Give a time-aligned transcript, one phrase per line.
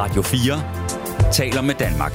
[0.00, 2.12] Radio 4 taler med Danmark.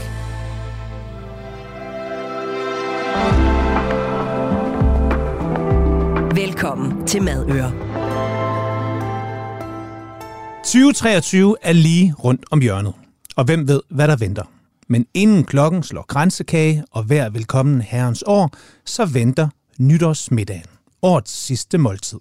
[6.36, 7.72] Velkommen til Madøre.
[10.64, 12.94] 2023 er lige rundt om hjørnet,
[13.36, 14.44] og hvem ved, hvad der venter.
[14.88, 18.52] Men inden klokken slår grænsekage og hver velkommen herrens år,
[18.86, 19.48] så venter
[19.80, 20.66] nytårsmiddagen,
[21.02, 22.20] årets sidste måltid.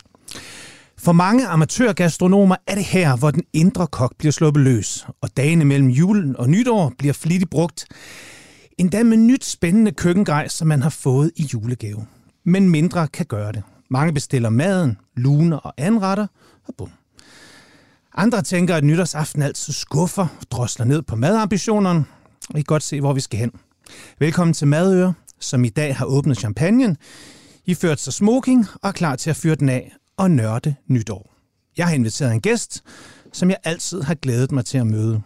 [0.98, 5.64] For mange amatørgastronomer er det her, hvor den indre kok bliver sluppet løs, og dagene
[5.64, 7.86] mellem julen og nytår bliver flittigt brugt.
[8.78, 12.06] Endda med nyt spændende køkkengrej, som man har fået i julegave.
[12.44, 13.62] Men mindre kan gøre det.
[13.90, 16.26] Mange bestiller maden, luner og anretter,
[16.68, 16.90] og bum.
[18.14, 22.04] Andre tænker, at nytårsaften altid skuffer, drosler ned på madambitionerne,
[22.50, 23.50] og I kan godt se, hvor vi skal hen.
[24.18, 26.96] Velkommen til Madøre, som i dag har åbnet champagnen.
[27.66, 31.34] I ført sig smoking og er klar til at fyre den af og nørde nytår.
[31.76, 32.82] Jeg har inviteret en gæst,
[33.32, 35.22] som jeg altid har glædet mig til at møde.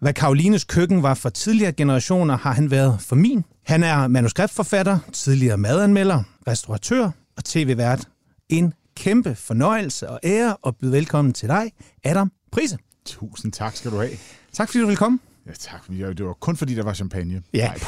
[0.00, 3.44] Hvad Karolines køkken var for tidligere generationer, har han været for min.
[3.66, 8.08] Han er manuskriptforfatter, tidligere madanmelder, restauratør og tv-vært.
[8.48, 11.72] En kæmpe fornøjelse og ære at byde velkommen til dig,
[12.04, 12.78] Adam Prise.
[13.06, 14.10] Tusind tak skal du have.
[14.52, 15.18] Tak fordi du vil komme.
[15.46, 15.80] Ja, tak.
[15.88, 17.42] Det var kun fordi, der var champagne.
[17.54, 17.66] Ja.
[17.66, 17.78] Nej.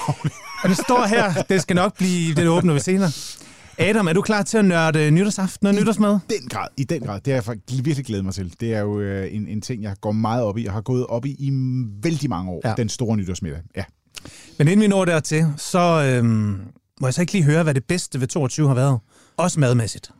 [0.63, 3.11] Og det står her, det skal nok blive det åbne ved senere.
[3.83, 6.19] Adam, er du klar til at nørde nytårsaften og nytårsmad?
[6.31, 7.21] I den grad, i den grad.
[7.21, 8.55] Det har jeg faktisk virkelig glædet mig til.
[8.61, 11.07] Det er jo øh, en, en ting, jeg går meget op i, og har gået
[11.07, 11.51] op i i
[12.03, 12.61] vældig mange år.
[12.65, 12.75] Ja.
[12.77, 13.61] Den store nytårsmiddag.
[13.77, 13.85] Ja.
[14.59, 15.79] Men inden vi når dertil, så
[16.19, 16.61] øhm,
[17.01, 18.99] må jeg så ikke lige høre, hvad det bedste ved 22 har været.
[19.37, 20.11] Også madmæssigt.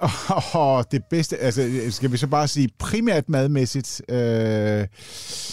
[0.52, 4.02] Og det bedste, altså skal vi så bare sige primært madmæssigt.
[4.08, 4.86] Øh,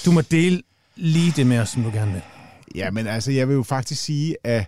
[0.05, 0.61] Du må dele
[0.95, 2.21] lige det med os, som du gerne vil.
[2.75, 4.65] ja, men altså jeg vil jo faktisk sige, at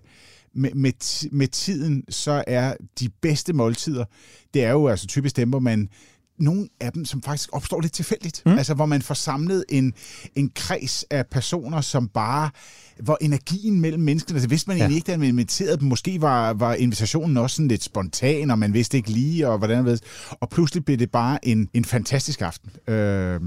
[0.55, 0.93] med, med,
[1.31, 4.05] med tiden, så er de bedste måltider,
[4.53, 5.89] det er jo altså typisk dem, hvor man
[6.39, 8.41] nogle af dem, som faktisk opstår lidt tilfældigt.
[8.45, 8.51] Mm.
[8.51, 9.93] Altså, hvor man får samlet en,
[10.35, 12.49] en kreds af personer, som bare
[12.99, 14.83] hvor energien mellem menneskene, altså vidste man Ja.
[14.83, 18.59] egentlig ikke, da man inviterede dem, måske var, var invitationen også sådan lidt spontan, og
[18.59, 19.99] man vidste ikke lige, og hvordan ved.
[20.31, 22.93] Og pludselig blev det bare en, en fantastisk aften.
[22.93, 23.39] Øh,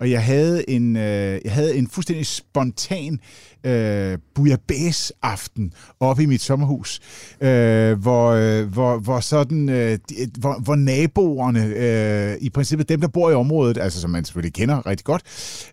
[0.00, 3.20] og jeg havde en, øh, jeg havde en fuldstændig spontan
[3.66, 7.00] øh, bouillabaisse-aften oppe i mit sommerhus,
[7.40, 13.00] øh, hvor, øh, hvor, hvor, sådan, øh, de- hvor, hvor naboerne, øh, i princippet dem,
[13.00, 15.22] der bor i området, altså som man selvfølgelig kender rigtig godt,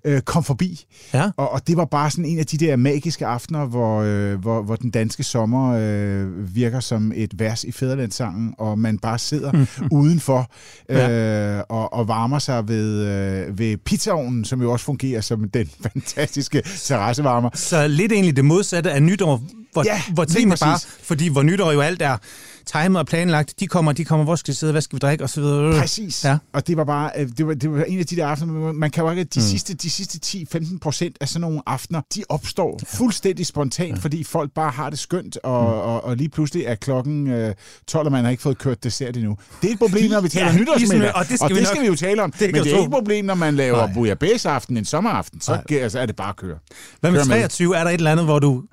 [0.06, 0.86] øh, kom forbi.
[1.14, 1.32] Ja.
[1.38, 4.62] Og, og det var bare sådan en af de der magiske aftener, hvor, øh, hvor,
[4.62, 9.66] hvor den danske sommer øh, virker som et vers i Fæderlandssangen, og man bare sidder
[9.92, 10.52] udenfor
[10.90, 15.70] øh, og, og varmer sig ved, øh, ved pizzaovnen, som jo også fungerer som den
[15.92, 17.50] fantastiske terrassevarmer.
[17.54, 21.72] Så lidt egentlig det modsatte af nytår, hvor, Ja, hvor tingene bare, fordi hvor nytår
[21.72, 22.18] jo alt er
[22.66, 25.24] timet og planlagt, de kommer, de kommer, hvor skal vi sidde, hvad skal vi drikke,
[25.24, 25.80] og så videre.
[25.80, 26.24] Præcis.
[26.26, 26.30] Ja.
[26.30, 26.38] Ja.
[26.54, 28.92] Og det var bare, øh, det var, det var en af de der aftener, man-
[28.92, 29.46] kan jo ikke, de, Mm.
[29.46, 33.96] sidste, de sidste 10-15 procent af sådan nogle aftener, de opstår fuldstændig spontant, ja.
[34.02, 35.68] fordi folk bare har det skønt, og, Mm.
[35.70, 37.56] og, og lige pludselig er klokken øh,
[37.88, 39.38] 12, og man har ikke fået kørt dessert endnu.
[39.62, 41.56] Det er et problem, når vi taler Ja, ja, nytårsmiddag, og det skal og vi
[41.56, 42.32] det nok- skal vi jo tale om.
[42.32, 42.70] kan men det er tro.
[42.70, 43.94] ikke et problem, når man laver Nej.
[43.94, 45.80] bouillabaisse-aften en sommeraften, så, Nej.
[45.80, 46.58] altså, er det bare at køre.
[47.00, 47.26] Hvad med.
[47.26, 47.78] 23?
[47.78, 48.64] Er der et eller andet, hvor du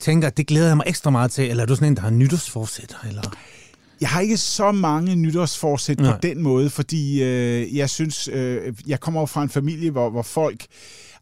[0.00, 2.10] tænker, det glæder jeg mig ekstra meget til, eller er du sådan en, der har
[2.10, 2.96] nytårsforsæt?
[3.08, 3.22] Eller?
[4.00, 6.18] Jeg har ikke så mange nytårsforsæt på Nej.
[6.18, 10.66] den måde, fordi øh, jeg synes, øh, jeg kommer fra en familie, hvor, hvor folk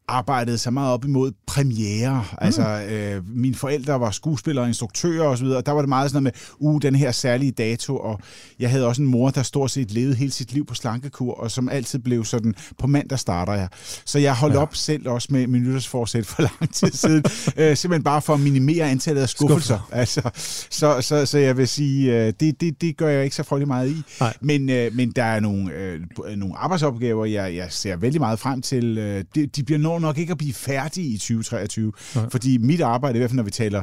[0.09, 2.25] arbejdede så meget op imod premiere.
[2.33, 2.39] Mm.
[2.41, 6.23] Altså, øh, mine forældre var skuespillere og instruktører osv., og der var det meget sådan
[6.23, 8.21] noget med, uh, den her særlige dato, og
[8.59, 11.51] jeg havde også en mor, der stort set levede hele sit liv på slankekur, og
[11.51, 13.69] som altid blev sådan, på mandag starter jeg.
[14.05, 14.61] Så jeg holdt Ja.
[14.61, 17.25] op selv også med min nytårsforsæt for lang tid siden,
[17.57, 19.89] øh, simpelthen bare for at minimere antallet af skuffelser.
[19.93, 20.31] Altså,
[20.71, 23.69] så, så, så jeg vil sige, øh, det, det, det gør jeg ikke så frygtelig
[23.69, 24.03] meget i.
[24.21, 24.35] Nej.
[24.41, 26.01] Men, øh, men der er nogle, øh,
[26.37, 28.99] nogle arbejdsopgaver, jeg, jeg ser vældig meget frem til.
[28.99, 32.31] Øh, de, de bliver når nok ikke at blive færdige i 2023, Nej.
[32.31, 33.83] fordi mit arbejde, i hvert fald når vi taler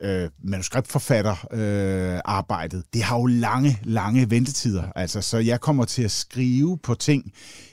[0.00, 4.82] øh, manuskriptforfatter øh, arbejdet, det har jo lange, lange ventetider.
[4.96, 7.32] Altså, så jeg kommer til at skrive på ting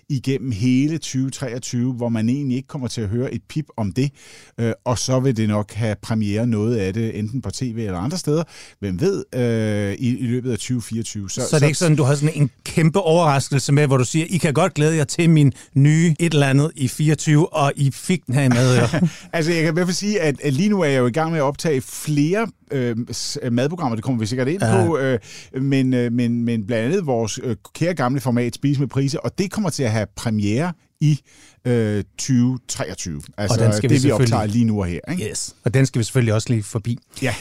[0.10, 4.12] igennem hele 2023, hvor man egentlig ikke kommer til at høre et pip om det,
[4.60, 8.00] øh, og så vil det nok have premiere noget af det, enten på tv eller
[8.00, 8.44] andre steder,
[8.80, 11.30] hvem ved, øh, i, i løbet af 2024.
[11.30, 14.06] Så, så er det ikke sådan, du har sådan en kæmpe overraskelse med, hvor du
[14.06, 17.74] siger, I kan godt glæde jer til min nye et eller andet i 24, og
[17.76, 18.76] I fik den her i mad.
[19.34, 21.12] Altså, jeg kan i hvert fald sige, at at lige nu er jeg jo i
[21.12, 24.86] gang med at optage flere øh, s- madprogrammer, det kommer vi sikkert ind Ja.
[24.86, 25.20] på, øh,
[25.62, 29.38] men, øh, men, men blandt andet vores øh, kære gamle format, Spise med Priser, og
[29.38, 31.20] det kommer til at have premiere i
[31.66, 33.22] øh, 2023.
[33.38, 35.00] Altså, den skal vi det vi optager selvfølgelig- lige nu og her.
[35.12, 35.30] Ikke?
[35.30, 35.56] yes.
[35.64, 36.98] Og den skal vi selvfølgelig også lige forbi.
[37.22, 37.34] Ja.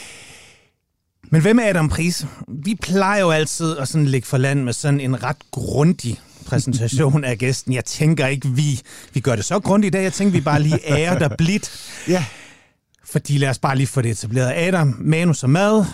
[1.30, 2.26] Men hvem er Adam Pris?
[2.48, 7.24] Vi plejer jo altid at sådan ligge for land med sådan en ret grundig præsentation
[7.24, 7.72] af gæsten.
[7.72, 8.80] Jeg tænker ikke, vi,
[9.14, 10.02] vi gør det så grundigt i dag.
[10.02, 11.72] Jeg tænker, vi bare lige ærer dig blidt.
[12.08, 12.24] Ja,
[13.10, 14.52] Fordi lad os bare lige få det etableret.
[14.56, 15.84] Adam, manus og mad.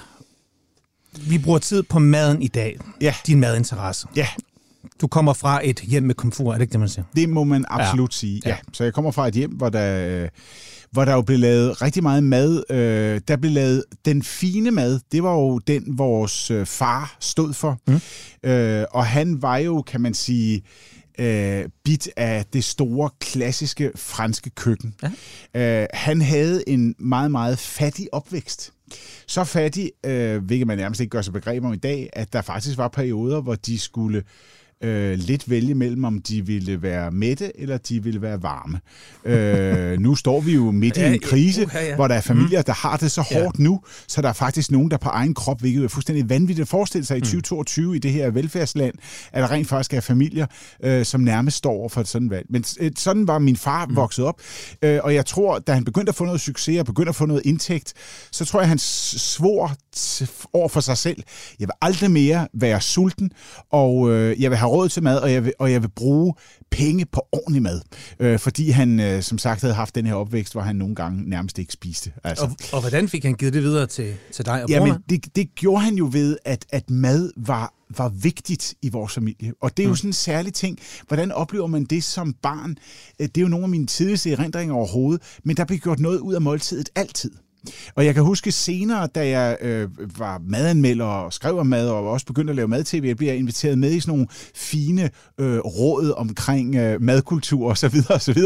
[1.18, 2.78] Vi bruger tid på maden i dag.
[3.00, 3.14] Ja.
[3.26, 4.06] Din madinteresse.
[4.16, 4.26] ja,
[5.00, 7.04] Du kommer fra et hjem med komfur, er det ikke det, man siger?
[7.16, 8.16] det må man absolut ja.
[8.18, 8.42] sige.
[8.46, 8.56] Ja.
[8.72, 10.28] Så jeg kommer fra et hjem, hvor der, øh,
[10.90, 12.62] hvor der jo blev lavet rigtig meget mad.
[12.70, 15.00] Øh, der blev lavet den fine mad.
[15.12, 17.78] Det var jo den, vores øh, far stod for.
[17.86, 18.00] Mm.
[18.50, 20.62] Øh, og han var jo, kan man sige, øh,
[21.84, 24.94] bit af det store, klassiske franske køkken.
[25.54, 25.82] Ja.
[25.82, 28.72] Øh, han havde en meget, meget fattig opvækst.
[29.26, 32.42] Så fattig, øh, hvilket man nærmest ikke gør sig begreb om i dag, at der
[32.42, 34.24] faktisk var perioder, hvor de skulle øh,
[35.16, 38.80] lidt vælge mellem, om de ville være mætte, eller de ville være varme.
[39.24, 41.94] Øh, nu står vi jo midt i Ja, en krise, uha, ja.
[41.94, 43.42] hvor der er familier, der har det så Ja.
[43.42, 46.62] hårdt nu, så der er faktisk nogen, der på egen krop, hvilket er fuldstændig vanvittigt
[46.64, 47.04] at forestille Mm.
[47.04, 48.94] sig i 2022 i det her velfærdsland,
[49.32, 50.46] at der rent faktisk er familier,
[50.84, 52.46] øh, som nærmest står over for et sådan valg.
[52.50, 53.96] Men øh, sådan var min far Mm.
[53.96, 54.40] vokset op,
[54.82, 57.26] øh, og jeg tror, da han begyndte at få noget succes og begyndte at få
[57.26, 57.92] noget indtægt,
[58.32, 59.72] så tror jeg, han svor
[60.52, 61.22] over for sig selv,
[61.60, 63.30] jeg vil aldrig mere være sulten,
[63.70, 66.34] og øh, jeg vil have råd til mad, og jeg vil, og jeg vil bruge
[66.70, 67.80] penge på ordentlig mad.
[68.20, 71.28] Øh, fordi han, øh, som sagt, havde haft den her opvækst, hvor han nogle gange
[71.30, 72.12] nærmest ikke spiste.
[72.24, 72.44] Altså.
[72.44, 75.02] Og, og hvordan fik han givet det videre til, til dig og Jamen, brorne?
[75.08, 79.52] det, det gjorde han jo ved, at, at mad var, var vigtigt i vores familie.
[79.62, 80.78] Og det er jo sådan en særlig ting.
[81.08, 82.76] Hvordan oplever man det som barn?
[83.20, 86.18] Øh, Det er jo nogle af mine tidligste erindringer overhovedet, men der blev gjort noget
[86.18, 87.30] ud af måltidet altid.
[87.94, 92.10] Og jeg kan huske senere, da jeg øh, var madanmelder og skrev om mad, og
[92.10, 95.10] også begyndte at lave mad-tv, jeg blev inviteret med i sådan nogle fine
[95.40, 97.94] øh, råd omkring øh, madkultur osv.
[98.10, 98.38] osv.
[98.38, 98.44] Øh,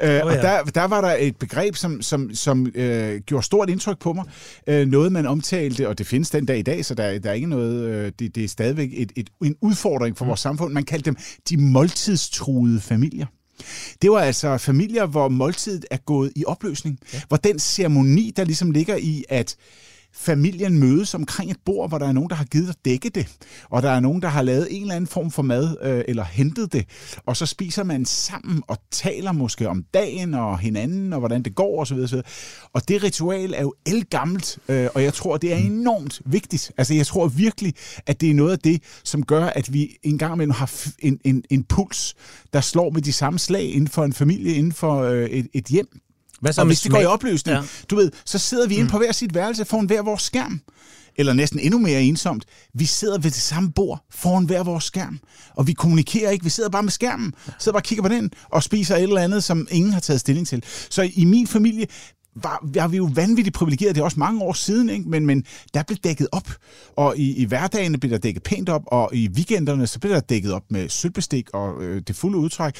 [0.00, 0.24] oh, ja.
[0.24, 4.12] Og der, der var der et begreb, som, som, som øh, gjorde stort indtryk på
[4.12, 4.24] mig.
[4.66, 7.34] Øh, noget, man omtalte, og det findes den dag i dag, så der, der er
[7.34, 10.72] ikke noget, øh, det, det er stadigvæk et, et, en udfordring for vores samfund.
[10.72, 11.16] Man kaldte dem
[11.48, 13.26] de måltidstruede familier.
[14.02, 16.98] Det var altså familier, hvor måltidet er gået i opløsning.
[17.12, 17.22] Ja.
[17.28, 19.56] Hvor den ceremoni, der ligesom ligger i, at
[20.16, 23.36] familien mødes omkring et bord, hvor der er nogen, der har givet at dække det,
[23.70, 26.24] og der er nogen, der har lavet en eller anden form for mad, øh, eller
[26.24, 26.84] hentet det,
[27.26, 31.54] og så spiser man sammen og taler måske om dagen og hinanden, og hvordan det
[31.54, 31.98] går osv.
[31.98, 32.20] osv.
[32.72, 36.72] Og det ritual er jo elgammelt, øh, og jeg tror, det er enormt vigtigt.
[36.78, 37.74] Altså jeg tror virkelig,
[38.06, 41.18] at det er noget af det, som gør, at vi en gang imellem har en,
[41.24, 42.14] en, en puls,
[42.52, 45.64] der slår med de samme slag inden for en familie, inden for øh, et, et
[45.64, 46.00] hjem.
[46.40, 47.62] Hvad så Og hvis det går i opløsning, Ja.
[47.90, 50.60] du ved, så sidder vi inde på hver sit værelse foran hver vores skærm.
[51.18, 52.44] Eller næsten endnu mere ensomt.
[52.74, 55.20] Vi sidder ved det samme bord foran hver vores skærm.
[55.54, 57.32] Og vi kommunikerer ikke, vi sidder bare med skærmen.
[57.58, 60.20] Sidder bare og kigger på den og spiser et eller andet, som ingen har taget
[60.20, 60.62] stilling til.
[60.90, 61.86] Så i min familie
[62.42, 63.94] var, var vi jo vanvittigt privilegeret.
[63.94, 65.08] Det er også mange år siden, ikke?
[65.08, 65.44] Men, men
[65.74, 66.48] der blev dækket op.
[66.96, 70.20] Og i, i hverdagene blev der dækket pænt op, og i weekenderne så blev der
[70.20, 72.74] dækket op med sølvbestik og øh, det fulde udtræk.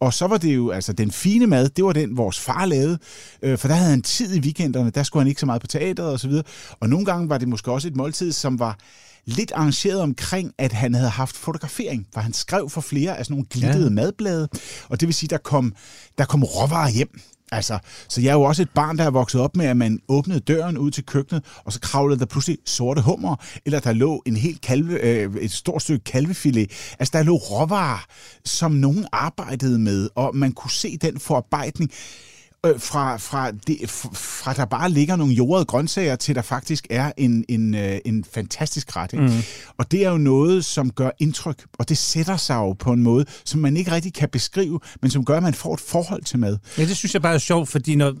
[0.00, 2.98] Og så var det jo, altså den fine mad, det var den, vores far lavede.
[3.42, 5.66] Øh, for der havde han tid i weekenderne, der skulle han ikke så meget på
[5.66, 6.44] teateret og så videre.
[6.80, 8.78] Og nogle gange var det måske også et måltid, som var
[9.26, 13.34] lidt arrangeret omkring, at han havde haft fotografering, for han skrev for flere af sådan
[13.34, 13.84] nogle glittede Ja.
[13.84, 13.90] ja.
[13.90, 14.48] madblade,
[14.88, 15.74] og det vil sige, der kom,
[16.18, 17.20] der kom råvarer hjem.
[17.52, 17.78] Altså,
[18.08, 20.40] så jeg er jo også et barn, der er vokset op med, at man åbnede
[20.40, 24.36] døren ud til køkkenet, og så kravlede der pludselig sorte hummer, eller der lå en
[24.36, 26.70] helt kalve, øh, et stort stykke kalvefilet.
[26.98, 28.04] Altså, der lå råvarer,
[28.44, 31.90] som nogen arbejdede med, og man kunne se den forarbejdning
[32.66, 37.12] øh, fra, fra, det, fra der bare ligger nogle jordede grøntsager, til der faktisk er
[37.16, 39.12] en, en, øh, en fantastisk ret.
[39.12, 39.24] Ikke?
[39.24, 39.32] Mm.
[39.78, 43.02] Og det er jo noget, som gør indtryk, og det sætter sig jo på en
[43.02, 46.22] måde, som man ikke rigtig kan beskrive, men som gør, at man får et forhold
[46.22, 46.58] til mad.
[46.78, 48.14] Ja, det synes jeg bare er sjovt, fordi når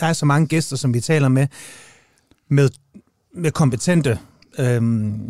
[0.00, 1.46] der er så mange gæster, som vi taler med,
[2.48, 2.70] med,
[3.34, 4.18] med kompetente
[4.58, 5.20] øhm,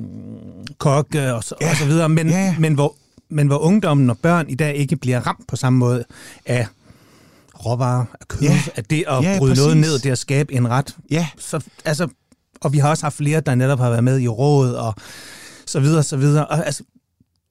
[0.78, 1.70] kokke og så, ja.
[1.70, 2.56] og så videre, men, ja.
[2.58, 2.96] men, hvor,
[3.28, 6.04] men hvor ungdommen og børn i dag ikke bliver ramt på samme måde
[6.46, 6.66] af
[7.66, 8.60] råvarer, af kød, Ja.
[8.76, 9.90] af det at Ja, bryde noget præcis.
[9.90, 10.96] ned, det at skabe en ret.
[11.10, 12.08] Ja, Så, altså,
[12.60, 14.94] og vi har også haft flere, der netop har været med i rådet og
[15.66, 16.46] så videre, så videre.
[16.46, 16.82] Og, altså,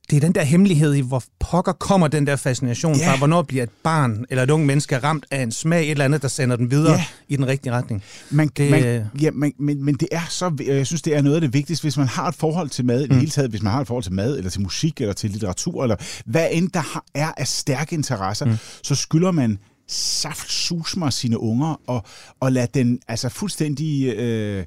[0.09, 3.11] det er den der hemmelighed i, hvor pokker kommer den der fascination Ja.
[3.11, 6.05] fra, hvornår bliver et barn eller et ung menneske ramt af en smag, et eller
[6.05, 7.05] andet, der sender den videre Ja.
[7.27, 8.03] i den rigtige retning.
[8.29, 11.21] Man, Det- det, man, ja, man, men, men det er så, jeg synes, det er
[11.21, 13.03] noget af det vigtigste, hvis man har et forhold til mad, mm.
[13.03, 15.13] i det hele taget, hvis man har et forhold til mad, eller til musik, eller
[15.13, 15.95] til litteratur, eller
[16.25, 18.55] hvad end der har, er af stærke interesser, mm.
[18.83, 22.03] så skylder man saft susmer sine unger, og,
[22.39, 24.65] og lade den altså fuldstændig øh,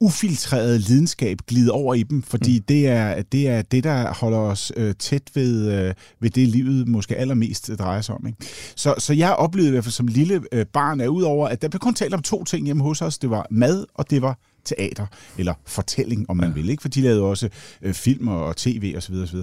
[0.00, 2.64] ufiltrerede lidenskab glide over i dem, fordi mm.
[2.68, 6.88] det, er, det er det, der holder os øh, tæt ved, øh, ved det, livet
[6.88, 8.26] måske allermest drejer sig om.
[8.26, 8.38] Ikke?
[8.76, 11.68] Så, så jeg oplevede i hvert fald som lille øh, barn, at udover, at der
[11.68, 14.38] blev kun talt om to ting hjemme hos os, det var mad, og det var
[14.68, 15.06] teater,
[15.38, 16.54] eller fortælling, om man ja.
[16.54, 16.68] vil.
[16.68, 16.80] Ikke?
[16.80, 17.48] For de lavede også
[17.82, 19.14] øh, film og tv osv.
[19.14, 19.38] osv.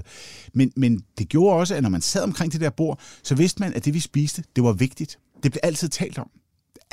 [0.53, 3.60] Men, men det gjorde også, at når man sad omkring det der bord, så vidste
[3.60, 5.20] man, at det vi spiste, det var vigtigt.
[5.44, 6.29] Det blev altid talt om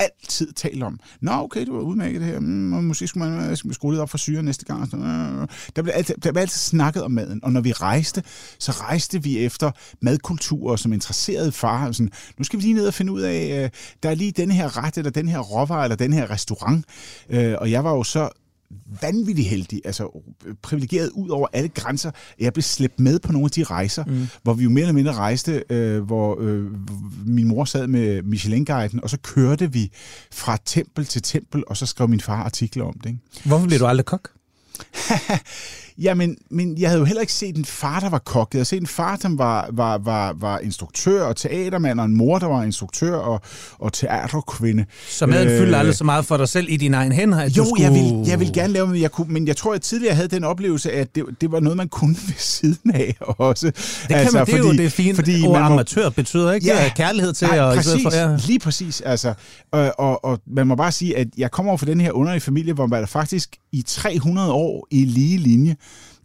[0.03, 0.99] altid talt om.
[1.21, 2.39] Nå, okay, du var udmærket det her.
[2.39, 2.47] Mm,
[2.83, 4.93] måske skulle øh, man skrue lidt op for syre næste gang.
[4.93, 5.47] Øh, øh.
[5.75, 7.39] Der blev, altid, der blev altid snakket om maden.
[7.43, 8.23] Og når vi rejste,
[8.59, 11.91] så rejste vi efter madkulturer, som interesserede far.
[11.91, 13.71] Sådan, nu skal vi lige ned og finde ud af,
[14.03, 16.85] der er lige den her ret, eller den her råvarer, eller den her restaurant.
[17.29, 18.29] Og jeg var jo så
[19.01, 20.23] vanvittigt heldig, altså
[20.61, 22.11] privilegeret ud over alle grænser.
[22.39, 24.27] Jeg blev slæbt med på nogle af de rejser, mm.
[24.43, 26.71] hvor vi jo mere eller mindre rejste, øh, hvor øh,
[27.25, 29.91] min mor sad med Michelin-guiden, og så kørte vi
[30.31, 33.09] fra tempel til tempel, og så skrev min far artikler om det.
[33.09, 33.19] Ikke?
[33.45, 34.29] Hvorfor blev du aldrig kok?
[35.97, 38.53] Jamen, men jeg havde jo heller ikke set en far, der var kok.
[38.53, 42.17] Jeg havde set en far, der var, var, var, var instruktør og teatermand, og en
[42.17, 43.41] mor, der var instruktør og,
[43.79, 44.85] og teaterkvinde.
[45.09, 47.39] Så maden øh, fyldte aldrig så meget for dig selv i dine egen hænder?
[47.39, 47.83] At jo, skulle...
[47.83, 50.15] jeg, vil, jeg vil gerne lave men jeg kunne, men jeg tror, at jeg tidligere
[50.15, 53.65] havde den oplevelse, at det, det var noget, man kunne ved siden af også.
[53.65, 53.75] Det,
[54.09, 56.67] kan altså, man, det er fordi, jo det fine fordi ord amatør betyder, ikke?
[56.67, 57.47] Ja, kærlighed til.
[57.47, 58.37] Nej, og præcis, for, ja.
[58.47, 59.01] lige præcis.
[59.01, 59.33] Altså,
[59.71, 62.41] og, og, og man må bare sige, at jeg kommer over fra den her underlige
[62.41, 65.75] familie, hvor man faktisk i 300 år i lige linje,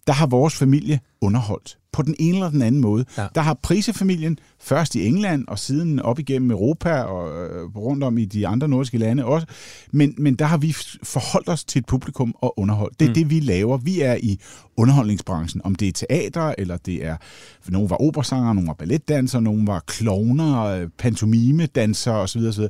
[0.09, 3.05] der har vores familie underholdt på den ene eller den anden måde.
[3.19, 3.27] Ja.
[3.35, 8.19] Der har prisefamilien først i England og siden op igennem Europa og øh, rundt om
[8.19, 9.47] i de andre nordiske lande også.
[9.93, 13.01] Men, men der har vi forholdt os til et publikum og underholdt.
[13.01, 13.15] Det er mm.
[13.15, 13.77] det, vi laver.
[13.77, 14.41] Vi er i
[14.77, 15.61] underholdningsbranchen.
[15.65, 17.17] Om det er teater, eller det er...
[17.69, 22.41] Nogle var operasanger, nogle var balletdansere, nogle var klovner, øh, pantomimedansere osv.
[22.41, 22.65] osv.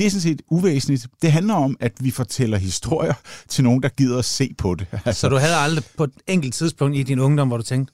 [0.00, 1.06] Det er sådan set uvæsentligt.
[1.22, 3.14] Det handler om, at vi fortæller historier
[3.48, 4.86] til nogen, der gider at se på det.
[5.04, 5.20] Altså.
[5.20, 7.92] Så du havde aldrig på et enkelt tidspunkt i din ungdom, hvor du tænkte,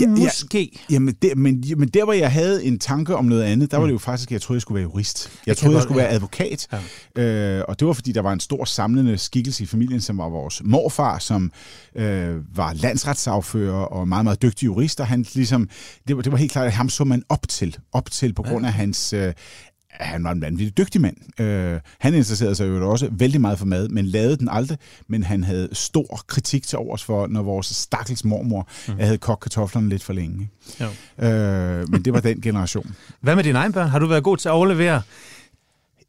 [0.00, 0.70] Ja, Måske.
[0.90, 3.76] Ja, jamen, der, men, men der, hvor jeg havde en tanke om noget andet, der
[3.76, 5.30] var det jo faktisk, at jeg troede, jeg skulle være jurist.
[5.32, 6.68] Jeg, jeg troede, jeg skulle være advokat.
[7.16, 7.22] Ja.
[7.22, 10.28] Øh, og det var, fordi der var en stor samlende skikkelse i familien, som var
[10.28, 11.52] vores morfar, som
[11.96, 15.00] øh, var landsretssagfører og meget, meget dygtig jurist.
[15.00, 15.68] Og han ligesom,
[16.08, 17.76] det var, det var helt klart, at ham så man op til.
[17.92, 19.32] Op til på grund af hans øh,
[20.00, 21.40] han var en vanvittig dygtig mand.
[21.40, 24.78] Øh, han interesserede sig jo også vældig meget for mad, men lavede den aldrig.
[25.08, 28.94] Men han havde stor kritik til overs for, når vores stakkels mormor mm.
[29.00, 30.50] havde kogt kartoflerne lidt for længe.
[30.80, 30.86] Jo.
[31.26, 32.94] Øh, men det var den generation.
[33.20, 33.88] Hvad med dine egne børn?
[33.88, 35.02] Har du været god til at overlevere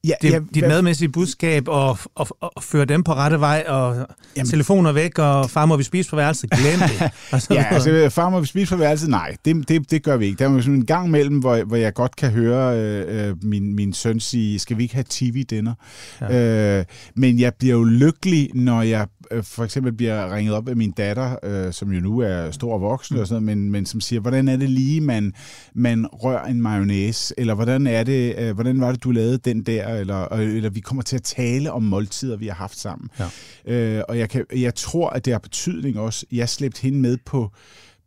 [0.07, 0.69] ja, det, ja, dit hvad...
[0.69, 4.07] madmæssige budskab og, og, og føre dem på rette vej, og
[4.37, 4.49] Jamen.
[4.49, 7.01] telefoner væk, og far må vi spise på værelset, glem det.
[7.55, 10.39] ja, altså far må vi spise på værelset, nej, det, det, det gør vi ikke.
[10.39, 13.75] Der er sådan en gang mellem, hvor, hvor jeg godt kan høre øh, øh, min,
[13.75, 15.73] min søn sige, skal vi ikke have tv-dinner?
[16.21, 16.79] Ja.
[16.79, 16.85] Øh,
[17.15, 19.07] men jeg bliver jo lykkelig, når jeg
[19.41, 22.81] for eksempel bliver ringet op af min datter, øh, som jo nu er stor og
[22.81, 25.33] voksen, og sådan noget, men, men som siger, hvordan er det lige, man,
[25.73, 29.63] man rører en mayonnaise, eller hvordan er det, øh, hvordan var det, du lavede den
[29.63, 33.09] der, eller, eller vi kommer til at tale om måltider, vi har haft sammen.
[33.19, 33.27] Ja.
[33.73, 36.25] Øh, og jeg, kan, jeg tror, at det har betydning også.
[36.31, 37.51] Jeg slæbte hende med på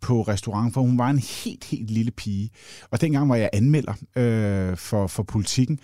[0.01, 2.51] på restaurant, for hun var en helt, helt lille pige.
[2.91, 5.79] Og dengang var jeg anmelder øh, for, for politikken,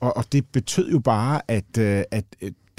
[0.00, 2.24] og, og det betød jo bare, at, øh, at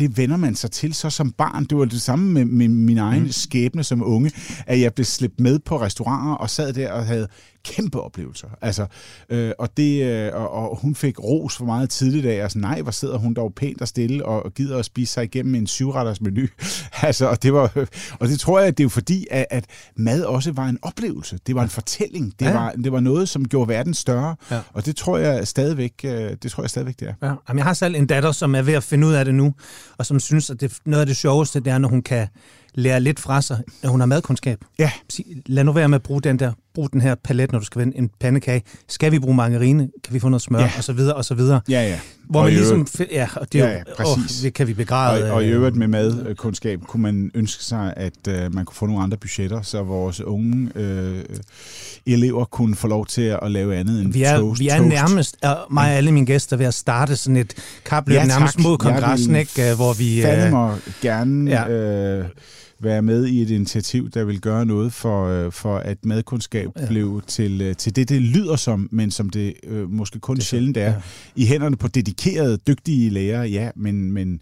[0.02, 1.66] det vender man sig til så som barn.
[1.66, 3.32] Det var det samme med, med min egen mm.
[3.32, 4.32] skæbne som unge,
[4.68, 7.28] at jeg blev slæbt med på restauranter og sad der og havde
[7.64, 8.48] kæmpe oplevelser.
[8.62, 8.86] Altså,
[9.30, 12.82] øh, og, det, øh, og, og hun fik ros for meget tidligt af, altså nej,
[12.82, 15.68] hvor sidder hun dog pænt og stille og, og gider at spise sig igennem en
[15.68, 16.48] syvretters menu.
[17.02, 17.88] altså, og, det var,
[18.20, 19.66] og det tror jeg, at det er jo fordi, at, at
[19.96, 21.40] mad også var en oplevelse.
[21.48, 22.34] Det var en fortælling.
[22.40, 22.54] Det, ja.
[22.54, 24.36] var, det var noget, som gjorde verden større.
[24.52, 24.60] Ja.
[24.74, 26.12] Og det tror jeg stadigvæk, øh,
[26.44, 27.28] det tror jeg stadigvæk, det er.
[27.28, 27.34] Ja.
[27.50, 29.54] Jamen, jeg har selv en datter, som er ved at finde ud af det nu,
[29.98, 32.28] og som synes, at det, noget af det sjoveste, det er, når hun kan
[32.76, 34.58] lære lidt fra sig, når hun har madkundskab.
[34.80, 34.92] Ja.
[35.46, 37.82] Lad nu være med at bruge den der, brug den her palet, når du skal
[37.82, 38.64] vende en pandekage.
[38.90, 39.90] Skal vi bruge margarine?
[40.04, 40.60] Kan vi få noget smør?
[40.60, 40.72] Ja.
[40.78, 41.62] Og så videre, og så videre.
[41.70, 42.00] Ja, ja.
[42.30, 44.40] Hvor og man ligesom, ja, og det, ja, ja, præcis.
[44.40, 45.32] Åh, det kan vi begræde.
[45.32, 48.86] Og, og i øvrigt med madkundskab kunne man ønske sig, at uh, man kunne få
[48.86, 51.36] nogle andre budgetter, så vores unge uh,
[52.06, 54.60] elever kunne få lov til at lave andet end vi er, toast.
[54.60, 54.90] Vi er toast.
[54.90, 57.54] nærmest, uh, mig og alle mine gæster, ved at starte sådan et
[57.86, 60.24] kapløb ja, nærmest mod kongressen, ikke, hvor vi...
[60.52, 61.52] Mig gerne...
[61.52, 62.20] Ja.
[62.20, 62.26] Uh,
[62.84, 66.88] være med i et initiativ, der vil gøre noget for, øh, for at madkundskab ja.
[66.88, 70.46] blev til, øh, til det, det lyder som, men som det øh, måske kun det
[70.46, 70.92] sjældent er.
[70.92, 71.02] Ja.
[71.36, 74.42] I hænderne på dedikerede, dygtige lærere, ja, men, men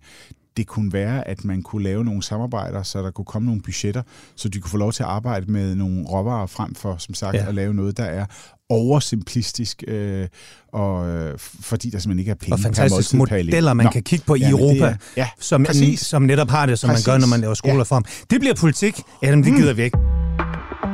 [0.58, 4.02] det kunne være, at man kunne lave nogle samarbejder, så der kunne komme nogle budgetter,
[4.36, 7.36] så de kunne få lov til at arbejde med nogle råvarer frem for, som sagt,
[7.36, 7.48] ja.
[7.48, 8.26] at lave noget, der er
[8.70, 10.28] oversimplistisk, øh,
[10.74, 13.92] og, øh, fordi der simpelthen ikke er penge Og fantastiske modeller, man Nå.
[13.92, 16.90] kan kigge på i Jamen, Europa, er, ja, som, en, som netop har det, som
[16.90, 17.08] præcis.
[17.08, 18.00] man gør, når man laver skoler ja.
[18.30, 19.02] Det bliver politik.
[19.24, 19.58] Jamen, det mm.
[19.58, 19.98] gider vi ikke.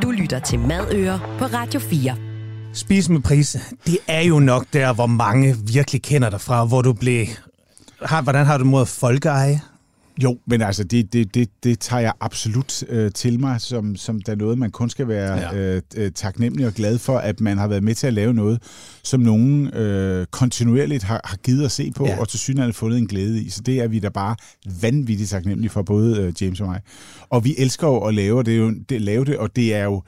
[0.01, 2.15] Du lytter til Madøer på Radio 4.
[2.73, 6.81] Spis med pris, det er jo nok der, hvor mange virkelig kender dig fra, hvor
[6.81, 7.27] du blev...
[8.05, 9.61] Har, hvordan har du mod folkeeje?
[10.23, 14.21] Jo, men altså, det, det, det, det tager jeg absolut øh, til mig, som, som
[14.21, 15.55] der er noget, man kun skal være ja.
[15.55, 18.61] øh, øh, taknemmelig og glad for, at man har været med til at lave noget,
[19.03, 22.19] som nogen øh, kontinuerligt har, har givet at se på, ja.
[22.19, 23.49] og til synligheden fundet en glæde i.
[23.49, 24.35] Så det er vi da bare
[24.81, 26.81] vanvittigt taknemmelige for, både øh, James og mig.
[27.29, 30.01] Og vi elsker jo at lave det, jo, det, lave det, og det er jo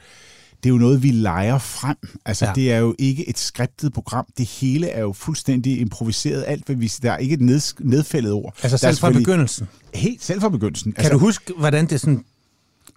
[0.64, 1.98] det er jo noget, vi leger frem.
[2.26, 2.52] Altså, ja.
[2.56, 4.26] det er jo ikke et skriptet program.
[4.38, 6.44] Det hele er jo fuldstændig improviseret.
[6.48, 8.56] Alt, hvad vi, der er ikke et ned, nedfældet ord.
[8.64, 9.68] Altså selv fra begyndelsen?
[9.94, 10.92] Helt selv fra begyndelsen.
[10.92, 12.24] Kan altså, du huske, hvordan det sådan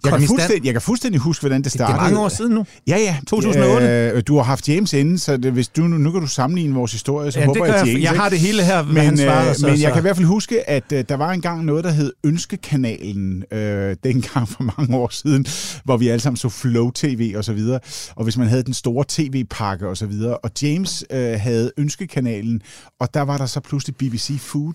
[0.03, 1.97] jeg kan, fuldstændig, jeg kan fuldstændig huske, hvordan det startede.
[1.97, 2.65] Det er mange år siden nu.
[2.87, 3.17] Ja, ja.
[3.27, 3.87] 2008.
[3.87, 6.91] Øh, du har haft James inden, så det, hvis du, nu kan du sammenligne vores
[6.91, 8.03] historie, så ja, håber jeg, jeg, James.
[8.03, 9.49] Jeg har det hele her, men, han svarede.
[9.49, 9.83] Øh, så, men så.
[9.83, 13.43] jeg kan i hvert fald huske, at øh, der var engang noget, der hed Ønskekanalen,
[13.51, 15.45] øh, dengang for mange år siden,
[15.83, 17.79] hvor vi alle sammen så Flow TV og så videre.
[18.15, 20.37] Og hvis man havde den store tv-pakke og så videre.
[20.37, 22.61] Og James øh, havde Ønskekanalen,
[22.99, 24.73] og der var der så pludselig BBC Food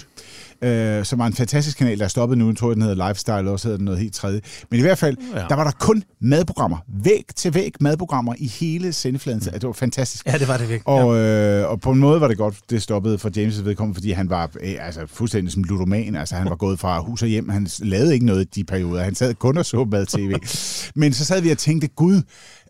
[0.62, 2.48] øh, som var en fantastisk kanal, der er stoppet nu.
[2.48, 4.40] Jeg tror, den hedder Lifestyle, også hedder den noget helt tredje.
[4.70, 5.44] Men i hvert fald, ja.
[5.48, 6.78] der var der kun madprogrammer.
[6.88, 9.42] Væg til væg madprogrammer i hele sendefladen.
[9.44, 9.52] Mm.
[9.52, 10.26] Det var fantastisk.
[10.26, 10.88] Ja, det var det virkelig.
[10.88, 14.10] Og, øh, og på en måde var det godt, det stoppede for James' vedkommende, fordi
[14.10, 16.16] han var øh, altså, fuldstændig som ludoman.
[16.16, 17.48] Altså, han var gået fra hus og hjem.
[17.48, 19.02] Han lavede ikke noget i de perioder.
[19.02, 20.34] Han sad kun og så mad-tv.
[21.00, 22.22] Men så sad vi og tænkte, gud,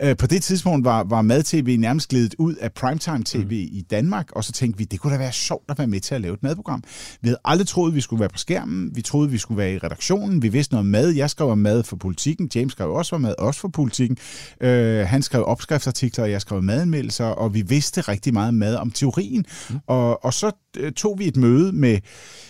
[0.03, 3.77] øh, på det tidspunkt var, var mad-tv nærmest glædet ud af primetime-tv mm.
[3.77, 6.15] i Danmark, og så tænkte vi, det kunne da være sjovt at være med til
[6.15, 6.83] at lave et madprogram.
[7.21, 8.91] Vi havde aldrig troet, vi skulle være på skærmen.
[8.95, 10.43] Vi troede, vi skulle være i redaktionen.
[10.43, 11.11] Vi vidste noget mad.
[11.11, 12.51] Jeg skrev om mad for politikken.
[12.55, 14.17] James skrev også om mad, også for politikken.
[14.61, 18.91] Øh, han skrev opskriftsartikler, og jeg skrev madanmeldelser, og vi vidste rigtig meget mad om
[18.91, 19.45] teorien.
[19.71, 19.77] Mm.
[19.87, 21.99] Og, og så øh, tog vi et møde med,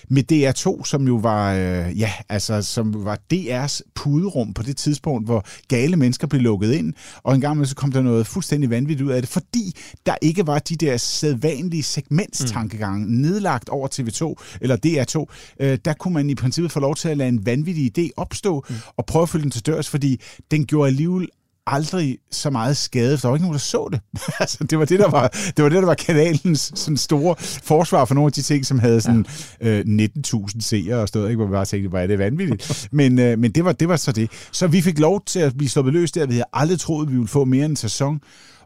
[0.09, 5.27] med DR2, som jo var, øh, ja, altså, som var DR's puderum på det tidspunkt,
[5.27, 8.71] hvor gale mennesker blev lukket ind, og en gang med så kom der noget fuldstændig
[8.71, 13.13] vanvittigt ud af det, fordi der ikke var de der sædvanlige segmentstankegange mm.
[13.13, 15.35] nedlagt over TV2 eller DR2.
[15.65, 18.65] Øh, der kunne man i princippet få lov til at lade en vanvittig idé opstå
[18.69, 18.75] mm.
[18.97, 20.21] og prøve at følge den til dørs, fordi
[20.51, 21.29] den gjorde alligevel
[21.67, 24.01] aldrig så meget skade, for der var ikke nogen, der så det.
[24.41, 28.05] altså, det var det, der var, det var det, der var kanalens sådan store forsvar
[28.05, 29.27] for nogle af de ting, som havde sådan
[29.61, 29.69] ja.
[29.69, 29.85] øh,
[30.27, 32.89] 19.000 seere og stod, ikke, hvor vi bare tænkte, hvor er det vanvittigt.
[32.93, 34.31] men øh, men det, var, det var så det.
[34.53, 36.27] Så vi fik lov til at blive sluppet løs der.
[36.27, 38.21] Vi havde aldrig troet, vi ville få mere end en sæson.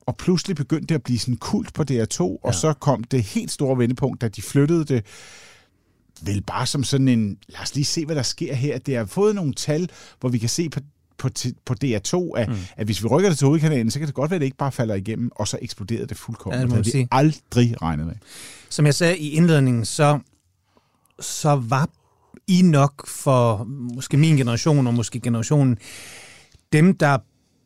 [0.07, 2.53] Og pludselig begyndte det at blive sådan kult på DR2, og ja.
[2.53, 5.05] så kom det helt store vendepunkt, da de flyttede det
[6.23, 8.79] vel bare som sådan en, lad os lige se, hvad der sker her.
[8.79, 10.81] Det har fået nogle tal, hvor vi kan se på
[11.21, 11.29] på,
[11.65, 12.57] på DR2, at, mm.
[12.77, 14.57] at hvis vi rykker det til hovedkanalen, så kan det godt være, at det ikke
[14.57, 16.61] bare falder igennem, og så eksploderede det fuldkommen.
[16.61, 18.15] Ja, det havde vi aldrig regnet med.
[18.69, 20.19] Som jeg sagde i indledningen, så,
[21.21, 21.89] så var
[22.47, 25.79] I nok for måske min generation, og måske generationen,
[26.73, 27.19] dem, der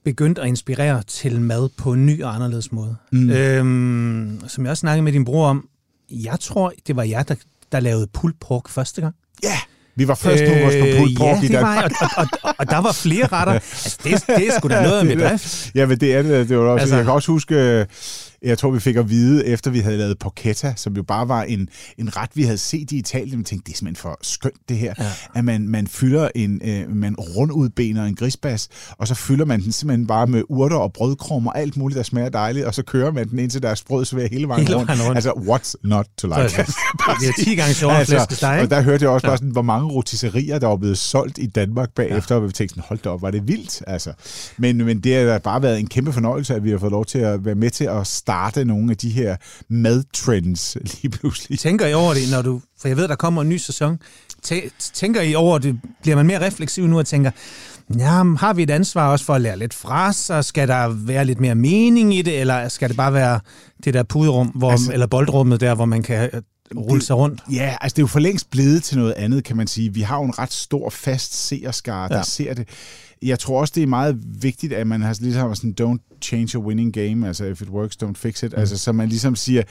[0.04, 2.96] begyndte at inspirere til mad på en ny og anderledes måde.
[3.12, 3.30] Mm.
[3.30, 5.68] Øhm, som jeg også snakkede med din bror om,
[6.10, 7.34] jeg tror, det var jeg, der,
[7.72, 9.14] der lavede pulled pork første gang.
[9.42, 9.48] Ja!
[9.48, 9.58] Yeah.
[9.96, 11.92] Vi var først på vores på pulled pork ja, i Danmark.
[12.00, 13.52] Og, og, og, og der var flere retter.
[13.52, 15.70] Altså, det, det er sgu da noget af bedrift.
[15.74, 16.48] Ja, men det er det.
[16.48, 17.86] det var også, altså, jeg kan også huske,
[18.44, 21.42] jeg tror, vi fik at vide, efter vi havde lavet porchetta, som jo bare var
[21.42, 24.68] en, en ret, vi havde set i Italien, vi tænkte, det er simpelthen for skønt
[24.68, 25.10] det her, ja.
[25.34, 29.72] at man, man fylder en, øh, man rundudbener en grisbas, og så fylder man den
[29.72, 33.12] simpelthen bare med urter og brødkrum og alt muligt, der smager dejligt, og så kører
[33.12, 34.90] man den ind til deres brød så hele vejen hele rundt.
[34.90, 35.16] rundt.
[35.16, 36.48] Altså, what's not to like?
[36.48, 36.72] Så,
[37.20, 39.30] det er 10 gange sjovere altså, Og der hørte jeg også ja.
[39.30, 42.40] bare sådan, hvor mange rotisserier, der var blevet solgt i Danmark bagefter, ja.
[42.40, 44.12] og vi tænkte sådan, hold da op, var det vildt, altså.
[44.56, 47.18] Men, men det har bare været en kæmpe fornøjelse, at vi har fået lov til
[47.18, 48.33] at være med til at starte
[48.64, 49.36] nogle af de her
[49.68, 51.58] madtrends lige pludselig.
[51.58, 53.98] Tænker I over det, når du, for jeg ved, der kommer en ny sæson,
[54.94, 57.30] tænker I over det, bliver man mere refleksiv nu og tænker,
[57.98, 60.44] ja, har vi et ansvar også for at lære lidt fra sig?
[60.44, 63.40] Skal der være lidt mere mening i det, eller skal det bare være
[63.84, 66.30] det der puderum, hvor, altså, eller boldrummet der, hvor man kan
[66.76, 67.42] rulle sig rundt?
[67.52, 69.94] Ja, altså det er jo for længst blevet til noget andet, kan man sige.
[69.94, 72.22] Vi har jo en ret stor fast seerskare, der ja.
[72.22, 72.68] ser det
[73.24, 76.60] jeg tror også, det er meget vigtigt, at man har ligesom sådan, don't change a
[76.60, 78.52] winning game, altså if it works, don't fix it.
[78.52, 78.58] Mm.
[78.58, 79.62] Altså, så man ligesom siger,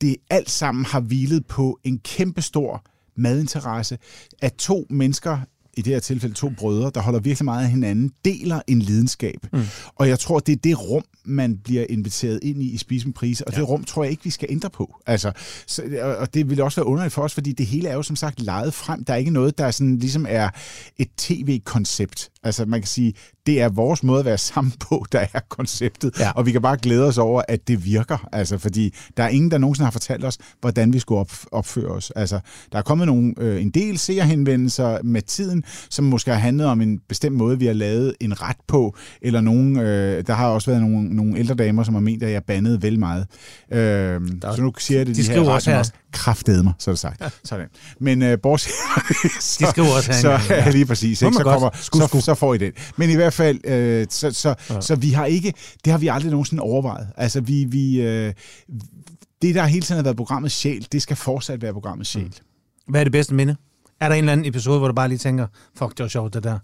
[0.00, 2.84] det alt sammen har hvilet på en kæmpestor
[3.16, 3.98] madinteresse,
[4.42, 5.38] at to mennesker
[5.76, 9.46] i det her tilfælde to brødre, der holder virkelig meget af hinanden, deler en lidenskab.
[9.52, 9.62] Mm.
[9.94, 13.14] Og jeg tror, det er det rum, man bliver inviteret ind i i Spis med
[13.14, 13.60] Prise, og ja.
[13.60, 14.96] det rum tror jeg ikke, vi skal ændre på.
[15.06, 15.32] Altså,
[15.66, 15.82] så,
[16.18, 18.40] og det vil også være underligt for os, fordi det hele er jo som sagt
[18.40, 19.04] lejet frem.
[19.04, 20.50] Der er ikke noget, der sådan, ligesom er
[20.96, 22.30] et tv-koncept.
[22.46, 23.14] Altså man kan sige,
[23.46, 26.18] det er vores måde at være sammen på, der er konceptet.
[26.18, 26.30] Ja.
[26.30, 28.28] Og vi kan bare glæde os over, at det virker.
[28.32, 31.90] Altså, fordi der er ingen, der nogensinde har fortalt os, hvordan vi skulle op, opføre
[31.90, 32.10] os.
[32.16, 32.40] Altså,
[32.72, 36.80] der er kommet nogle, øh, en del seerhenvendelser med tiden, som måske har handlet om
[36.80, 40.70] en bestemt måde, vi har lavet en ret på, eller nogen, øh, der har også
[40.70, 43.26] været nogle, nogle ældre damer, som har ment, at jeg bandede vel meget.
[43.72, 45.82] Øh, så nu siger jeg det, de, de her også her,
[46.16, 47.22] kraftedme, så er det sagt.
[47.44, 47.66] Sådan.
[48.00, 48.72] Men øh, bortset
[49.40, 50.64] så, De skriver også så, herinde, ja.
[50.64, 51.22] ja, lige præcis.
[51.22, 51.36] Ikke?
[51.36, 52.72] Så, kommer, så, så får I den.
[52.96, 54.80] Men i hvert fald, øh, så, så, ja.
[54.80, 57.08] så vi har ikke, det har vi aldrig nogensinde overvejet.
[57.16, 58.32] Altså, vi, vi, øh,
[59.42, 62.34] det, der hele tiden har været programmets sjæl, det skal fortsat være programmets sjæl.
[62.88, 63.56] Hvad er det bedste minde?
[64.00, 65.46] Er der en eller anden episode, hvor du bare lige tænker,
[65.78, 66.58] fuck, det var sjovt, det der?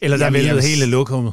[0.00, 1.32] Eller der Jamen, væltede hele lokummet?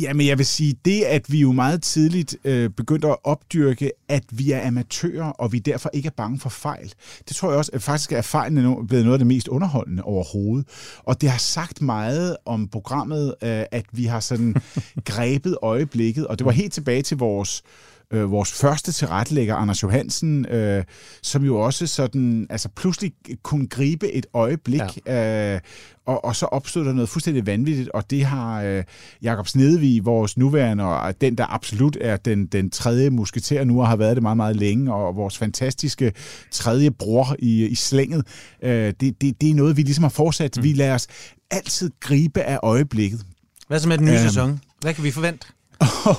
[0.00, 4.24] Jamen, jeg vil sige, det at vi jo meget tidligt øh, begyndte at opdyrke, at
[4.30, 6.94] vi er amatører, og vi derfor ikke er bange for fejl.
[7.28, 10.66] Det tror jeg også, at faktisk er fejlen blevet noget af det mest underholdende overhovedet.
[10.98, 14.54] Og det har sagt meget om programmet, øh, at vi har sådan
[15.04, 20.46] grebet øjeblikket, og det var helt tilbage til vores øh, vores første tilrettelægger, Anders Johansen,
[20.46, 20.84] øh,
[21.22, 25.54] som jo også sådan, altså pludselig kunne gribe et øjeblik, ja.
[25.54, 25.60] øh,
[26.06, 28.84] og, og så opstod der noget fuldstændig vanvittigt, og det har øh,
[29.22, 33.88] Jakob Snedevig, vores nuværende, og den, der absolut er den, den tredje musketer nu, og
[33.88, 36.12] har været det meget, meget længe, og vores fantastiske
[36.50, 38.26] tredje bror i, i slænget,
[38.62, 40.56] øh, det, det, det er noget, vi ligesom har fortsat.
[40.56, 40.62] Mm.
[40.62, 41.06] Vi lader os
[41.50, 43.20] altid gribe af øjeblikket.
[43.68, 44.22] Hvad så med den nye Øhm.
[44.22, 44.60] sæson?
[44.80, 45.46] Hvad kan vi forvente?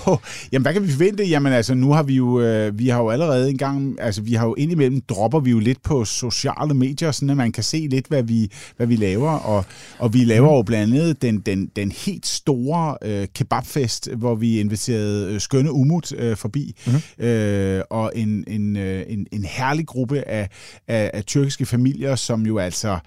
[0.07, 0.17] Oh,
[0.51, 1.23] jamen, hvad kan vi forvente?
[1.23, 4.33] Jamen, altså, nu har vi jo, øh, vi har jo allerede en gang, altså, vi
[4.33, 7.87] har jo indimellem, dropper vi jo lidt på sociale medier, sådan at man kan se
[7.89, 9.65] lidt, hvad vi, hvad vi laver, og,
[9.99, 14.59] og vi laver jo blandt andet den, den, den helt store øh, kebabfest, hvor vi
[14.59, 17.25] inviterede øh, skønne Umut øh, forbi, mm-hmm.
[17.25, 20.49] øh, og en, en, øh, en, en herlig gruppe af,
[20.87, 22.99] af, af tyrkiske familier, som jo altså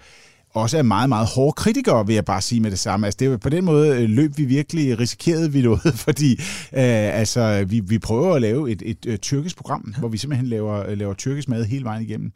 [0.53, 3.07] også er meget, meget hårde kritikere, vil jeg bare sige med det samme.
[3.07, 6.31] Altså, det var på den måde øh, løb vi virkelig, risikerede vi noget, fordi
[6.73, 10.47] øh, altså, vi, vi prøver at lave et, et, et tyrkisk program, hvor vi simpelthen
[10.47, 12.31] laver, laver tyrkisk mad hele vejen igennem.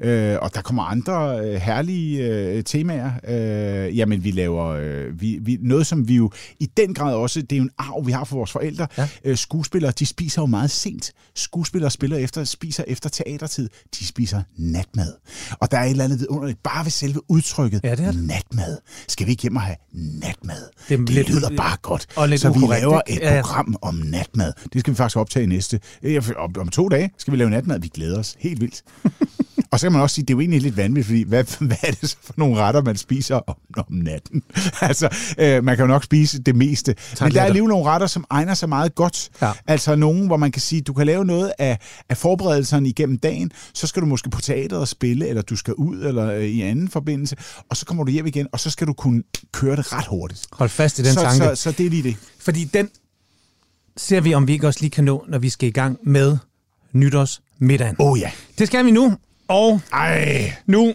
[0.00, 3.10] Øh, og der kommer andre øh, herlige øh, temaer.
[3.28, 7.42] Øh, jamen, vi laver øh, vi, vi, noget, som vi jo i den grad også,
[7.42, 8.86] det er jo en arv, vi har for vores forældre.
[8.98, 9.08] Ja.
[9.24, 11.12] Øh, skuespillere, de spiser jo meget sent.
[11.34, 13.68] Skuespillere spiller efter, spiser efter teatertid.
[13.98, 15.12] De spiser natmad.
[15.60, 18.24] Og der er et eller andet vidunderligt, bare ved selve udtrykket Ja, det er det.
[18.24, 18.76] natmad.
[19.08, 20.62] Skal vi ikke hjem og have natmad?
[20.88, 22.06] Det Det, lidt- lyder bare godt.
[22.16, 24.52] og lidt Så vi ukorrekt, laver et Ja, program om natmad.
[24.72, 25.80] Det skal vi faktisk optage næste.
[26.02, 27.80] øh, Om, om to dage skal vi lave natmad.
[27.80, 28.82] Vi glæder os helt vildt.
[29.70, 31.76] Og så kan man også sige, det er jo egentlig lidt vanvittigt, fordi hvad, hvad
[31.82, 34.42] er det så for nogle retter, man spiser om, om natten?
[34.80, 36.94] altså, øh, man kan jo nok spise det meste.
[37.20, 39.30] Men der er alligevel nogle retter, som egner sig meget godt.
[39.42, 39.52] Ja.
[39.66, 43.50] Altså nogen, hvor man kan sige, du kan lave noget af, af forberedelserne igennem dagen,
[43.74, 46.60] så skal du måske på teateret og spille, eller du skal ud, eller øh, i
[46.62, 47.36] anden forbindelse,
[47.70, 49.22] og så kommer du hjem igen, og så skal du kunne
[49.52, 50.46] køre det ret hurtigt.
[50.52, 51.36] Hold fast i den så, tanke.
[51.36, 52.16] så, så det er lige det.
[52.40, 52.88] Fordi den
[53.96, 56.36] ser vi, om vi ikke også lige kan nå, når vi skal i gang med
[56.92, 57.96] nytårsmiddagen.
[57.98, 58.30] Åh oh, ja.
[58.58, 59.16] Det skal vi nu,
[59.48, 60.52] og Ej.
[60.66, 60.94] nu...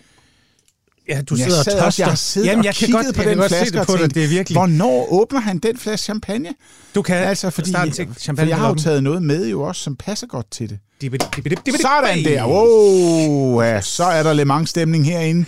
[1.10, 1.86] Ja, du Jeg sidder og sad tørster.
[1.86, 3.52] også, jeg har siddet Jamen, og jeg kan kigget godt, på jeg den kan godt
[3.52, 4.16] se flaske det og på dig.
[4.16, 4.58] Det er virkelig...
[4.58, 6.50] Hvornår åbner han den flaske champagne?
[6.96, 8.50] Du kan Altså, fordi, starte til for champagne.
[8.50, 10.80] jeg har jo taget noget med jo også, som passer godt til det.
[11.82, 12.46] Sådan der.
[12.48, 15.46] Wow, ja, så er der Le Mans-stemning herinde.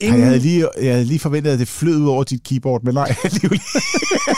[0.00, 0.20] Ingen...
[0.20, 2.94] Jeg, havde lige, jeg havde lige forventet, at det flød ud over dit keyboard, men
[2.94, 3.60] nej, alligevel,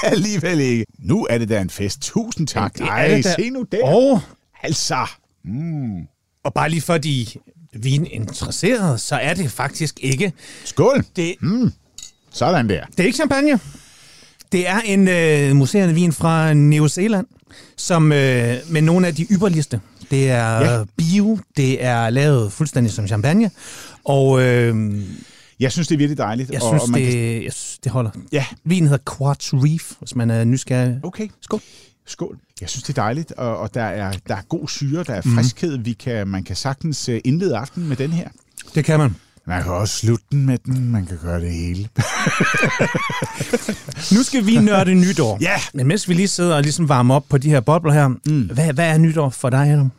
[0.03, 0.87] alligevel ikke.
[0.99, 2.01] Nu er det da en fest.
[2.03, 2.81] Tusind tak.
[2.81, 3.85] Er Ej, se nu der.
[3.85, 4.21] Og,
[4.63, 5.07] Altså.
[6.45, 7.27] og bare lige for de
[7.73, 10.33] vininteresserede, så er det faktisk ikke...
[10.65, 11.05] Skål.
[11.17, 11.35] Det,
[12.31, 12.85] Sådan der.
[12.87, 13.61] Det er ikke champagne.
[14.53, 17.27] Det er en øh, museerne vin fra New Zealand,
[17.77, 19.81] som øh, med nogle af de ypperligste.
[20.11, 20.85] Det er ja.
[20.97, 23.51] bio, det er lavet fuldstændig som champagne,
[24.05, 25.03] og øh,
[25.61, 26.51] Jeg synes, det er virkelig dejligt.
[26.51, 27.45] jeg, og, synes, og man det, Kan...
[27.45, 28.11] jeg synes, det holder.
[28.33, 31.01] Ja, Vinen hedder Quartz Reef, hvis man er nysgerrig.
[31.03, 31.29] okay.
[31.41, 31.61] Skål.
[32.07, 32.39] Skål.
[32.61, 35.23] Jeg synes, det er dejligt, og, og der, er, der er god syre, der er
[35.25, 35.35] Mhm.
[35.35, 35.79] friskhed.
[35.79, 38.29] Vi kan, man kan sagtens øh, indlede aftenen med den her.
[38.75, 39.15] Det kan man.
[39.49, 40.93] Man kan også slutte den med den.
[40.93, 41.89] Man kan gøre det hele.
[44.17, 45.39] Nu skal vi nørde nytår.
[45.41, 45.57] Ja.
[45.75, 48.51] Men mens vi lige sidder og ligesom varmer op på de her bobler her, mm.
[48.53, 49.91] hvad, hvad er nytår for dig, Adam?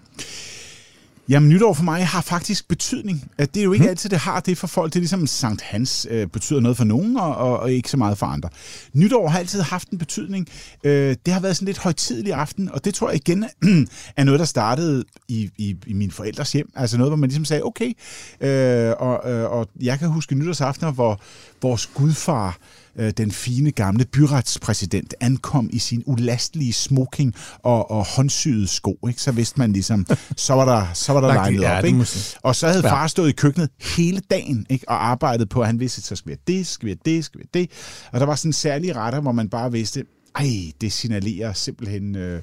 [1.30, 3.32] Jamen, nytår for mig har faktisk betydning.
[3.38, 3.90] At Det er jo ikke hmm.
[3.90, 4.94] altid, det har det for folk.
[4.94, 7.98] Det er ligesom Sankt Hans øh, betyder noget for nogen, og, og, og ikke så
[7.98, 8.50] meget for andre.
[8.94, 10.48] Nytår har altid haft en betydning.
[10.84, 13.46] Øh, det har været sådan lidt højtidelig aften, og det tror jeg igen
[14.18, 16.72] er noget, der startede i, i, i mine forældres hjem.
[16.76, 17.94] Altså noget, hvor man ligesom sagde, okay.
[18.42, 21.20] Øh, og, øh, og jeg kan huske nytårsaftener, hvor
[21.62, 22.54] vores gudfar øh,
[22.98, 29.22] den fine gamle byretspræsident ankom i sin ulastelige smoking og, og håndsyede sko, ikke?
[29.22, 30.06] så vidste man ligesom,
[30.36, 31.86] så var der, så var der legnet op.
[31.86, 32.08] Ikke?
[32.44, 34.90] Og så havde far stået i køkkenet hele dagen ikke?
[34.90, 37.16] og arbejdet på, at han vidste, at så skal vi have det, skal vi have
[37.16, 37.72] det, skal vi have det.
[38.12, 40.04] Og der var sådan særlige retter, hvor man bare vidste,
[40.38, 42.42] ej, det signalerer simpelthen, øh,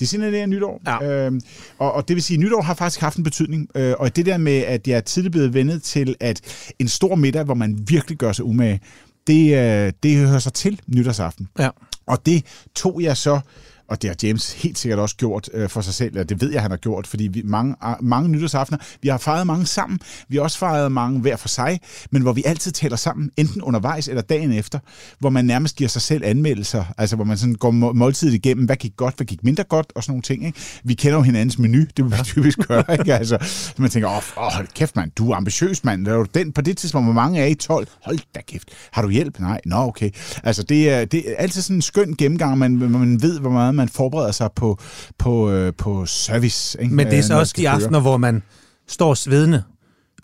[0.00, 0.80] det signalerer nytår.
[0.86, 1.26] Ja.
[1.26, 1.40] Øhm,
[1.78, 3.68] og, og det vil sige, at nytår har faktisk haft en betydning.
[3.74, 6.40] Øh, og det der med, at jeg er tidligere blevet vendet til, at
[6.78, 8.80] en stor middag, hvor man virkelig gør sig umage,
[9.26, 11.48] det, øh, det hører sig til nytårsaften.
[11.58, 11.68] Ja.
[12.06, 13.40] Og det tog jeg så
[13.88, 16.52] og det har James helt sikkert også gjort øh, for sig selv, og det ved
[16.52, 20.36] jeg, han har gjort, fordi vi, mange, mange nytårsaftener, vi har fejret mange sammen, vi
[20.36, 24.08] har også fejret mange hver for sig, men hvor vi altid taler sammen, enten undervejs
[24.08, 24.78] eller dagen efter,
[25.18, 28.76] hvor man nærmest giver sig selv anmeldelser, altså hvor man sådan går måltidet igennem, hvad
[28.76, 30.46] gik godt, hvad gik mindre godt, og sådan nogle ting.
[30.46, 30.58] Ikke?
[30.84, 33.14] Vi kender jo hinandens menu, det vil vi typisk gøre, ikke?
[33.14, 33.38] Altså,
[33.76, 36.60] man tænker, åh, oh, hold kæft mand, du er ambitiøs mand, er du den på
[36.60, 37.86] det tidspunkt, hvor mange er i 12?
[38.02, 39.40] Hold da kæft, har du hjælp?
[39.40, 40.10] Nej, nå okay.
[40.42, 43.74] Altså det er, det er altid sådan en skøn gennemgang, man, man ved, hvor meget
[43.76, 44.78] man forbereder sig på,
[45.18, 46.82] på, øh, på service.
[46.82, 46.94] Ikke?
[46.94, 48.42] Men det er så også de aftener, hvor man
[48.88, 49.62] står svedende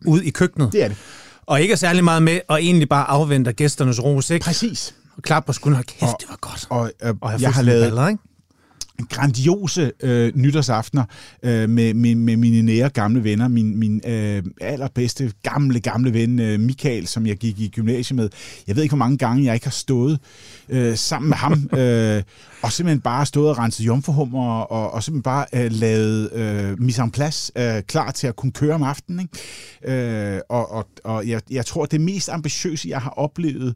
[0.06, 0.72] ude i køkkenet.
[0.72, 0.96] Det er det.
[1.46, 4.44] Og ikke er særlig meget med, og egentlig bare afventer gæsternes ros, ikke?
[4.44, 4.94] Præcis.
[5.16, 6.66] Og klap på skulderen, kæft, og, det var godt.
[6.70, 8.22] Og, øh, og jeg, jeg har lavet, baller, ikke?
[9.10, 11.04] grandiose øh, nytårsaftener
[11.42, 13.48] øh, med, med, med mine nære gamle venner.
[13.48, 18.28] Min, min øh, allerbedste gamle, gamle ven øh, Michael, som jeg gik i gymnasiet med.
[18.66, 20.18] Jeg ved ikke, hvor mange gange jeg ikke har stået
[20.68, 22.22] øh, sammen med ham, øh,
[22.62, 27.02] og simpelthen bare stået og renset jomfruhummer, og, og simpelthen bare øh, lavet øh, mise
[27.02, 29.20] en place øh, klar til at kunne køre om aftenen.
[29.20, 30.34] Ikke?
[30.34, 33.74] Øh, og og, og jeg, jeg tror, det mest ambitiøse, jeg har oplevet,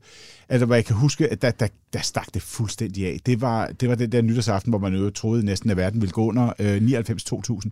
[0.49, 3.18] altså, hvad jeg kan huske, at der, der, der stak det fuldstændig af.
[3.27, 6.12] Det var, det var den der nytårsaften, hvor man jo troede næsten, at verden ville
[6.12, 7.70] gå under øh, 99-2000.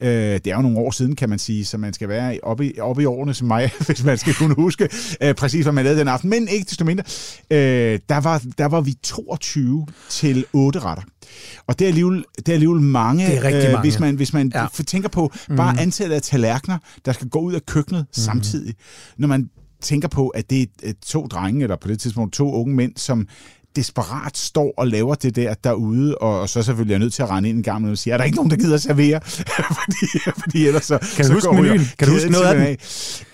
[0.00, 2.66] Øh, det er jo nogle år siden, kan man sige, så man skal være oppe
[2.66, 4.88] i, oppe i årene som mig, hvis man skal kunne huske
[5.20, 6.30] øh, præcis, hvad man lavede den aften.
[6.30, 7.04] Men ikke desto mindre,
[7.50, 11.04] øh, der, var, der var vi 22 til 8 retter.
[11.66, 13.76] Og det er alligevel, det er alligevel mange, det er mange.
[13.76, 14.66] Øh, hvis man, hvis man ja.
[14.86, 15.78] tænker på bare mm.
[15.78, 18.12] antallet af tallerkener, der skal gå ud af køkkenet mm.
[18.12, 18.74] samtidig.
[19.18, 22.74] Når man tænker på, at det er to drenge, eller på det tidspunkt to unge
[22.74, 23.28] mænd, som
[23.76, 27.22] desperat står og laver det der derude, og, og så selvfølgelig er jeg nødt til
[27.22, 29.20] at rende ind en gang og sige, er der ikke nogen, der gider servere?
[29.80, 31.88] fordi, fordi ellers så, kan du så huske menuen?
[31.98, 32.76] Kan du huske noget af den?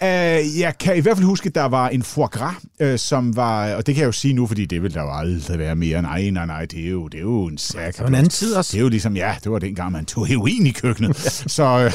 [0.00, 3.36] Uh, jeg kan i hvert fald huske, at der var en foie gras, uh, som
[3.36, 5.76] var, og det kan jeg jo sige nu, fordi det vil der jo aldrig være
[5.76, 6.02] mere.
[6.02, 7.86] Nej, nej, nej, det er jo, det er jo en sag.
[7.86, 8.72] Det var en anden tid også.
[8.72, 11.16] Det er jo ligesom, ja, det var dengang, man tog heroin i køkkenet.
[11.46, 11.46] så,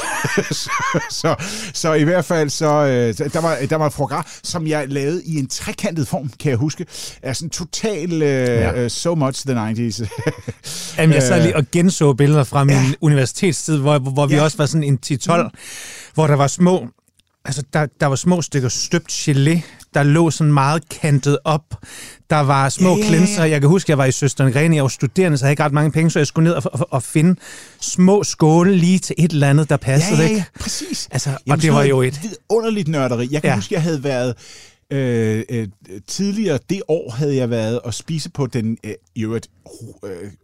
[0.50, 0.70] så,
[1.10, 1.34] så,
[1.74, 2.86] så, i hvert fald, så
[3.32, 6.58] der var, der var foie gras, som jeg lavede i en trekantet form, kan jeg
[6.58, 6.86] huske.
[7.22, 8.84] Altså en total ja.
[8.84, 10.06] uh, so much the 90s.
[10.98, 12.92] Jamen, jeg sad lige og genså billeder fra min ja.
[13.00, 14.42] universitetstid, hvor, hvor vi ja.
[14.42, 15.48] også var sådan en 10-12, mm.
[16.14, 16.86] hvor der var små
[17.46, 19.60] Altså, der, der var små stykker støbt gelé,
[19.94, 21.74] der lå sådan meget kantet op.
[22.30, 23.08] Der var små yeah.
[23.08, 23.44] klinser.
[23.44, 25.64] Jeg kan huske, jeg var i Søsteren Grene, jeg var studerende, så jeg havde ikke
[25.64, 27.40] ret mange penge, så jeg skulle ned og, og, og finde
[27.80, 30.22] små skåle lige til et eller andet, der passede.
[30.22, 30.44] Ja, ja, ja.
[30.60, 31.08] præcis.
[31.10, 32.20] Altså, Jamen, og det var jo et...
[32.48, 33.28] Underligt nørderi.
[33.30, 33.54] Jeg kan ja.
[33.54, 34.34] huske, jeg havde været
[34.90, 35.68] Øh, øh,
[36.06, 38.92] tidligere det år havde jeg været og spise på den øh,
[39.24, 39.40] øh,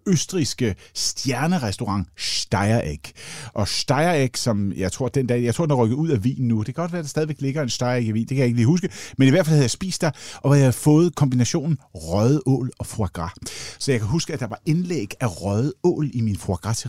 [0.07, 3.01] østriske stjernerestaurant Steieregg.
[3.53, 6.49] Og Steieregg, som jeg tror, den dag, jeg tror, den er rykket ud af Wien
[6.49, 6.59] nu.
[6.59, 8.47] Det kan godt være, at der stadigvæk ligger en Steieregg i Wien, det kan jeg
[8.47, 8.89] ikke lige huske.
[9.19, 10.11] Men i hvert fald havde jeg spist der,
[10.43, 13.33] og havde jeg havde fået kombinationen røget ål og foie gras.
[13.79, 16.83] Så jeg kan huske, at der var indlæg af røget ål i min foie gras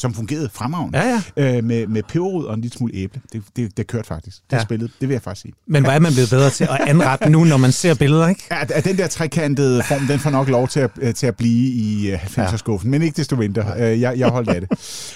[0.00, 0.98] som fungerede fremragende.
[0.98, 1.56] Ja, ja.
[1.56, 3.20] Øh, med, med peberrod og en lille smule æble.
[3.32, 4.36] Det, det, det kørte faktisk.
[4.50, 4.62] Det ja.
[4.62, 5.54] spillede, det vil jeg faktisk sige.
[5.66, 8.44] Men hvor er man blevet bedre til at anrette nu, når man ser billeder, ikke?
[8.50, 11.36] Ja, at den der trekantede form, den får nok lov til at, øh, til at
[11.36, 12.72] blive i 90'er-skuffen.
[12.72, 12.90] Øh, ja.
[12.90, 13.64] Men ikke desto mindre.
[13.76, 14.70] Øh, jeg, jeg holdt af det.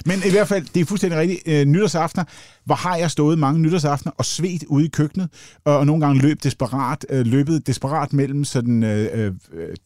[0.06, 1.68] Men i hvert fald, det er fuldstændig rigtigt.
[1.68, 2.24] Nytårsaftener,
[2.64, 5.28] hvor har jeg stået mange nytårsaftener og svedt ude i køkkenet,
[5.64, 9.32] og nogle gange løb desperat, løbet desperat mellem sådan, øh,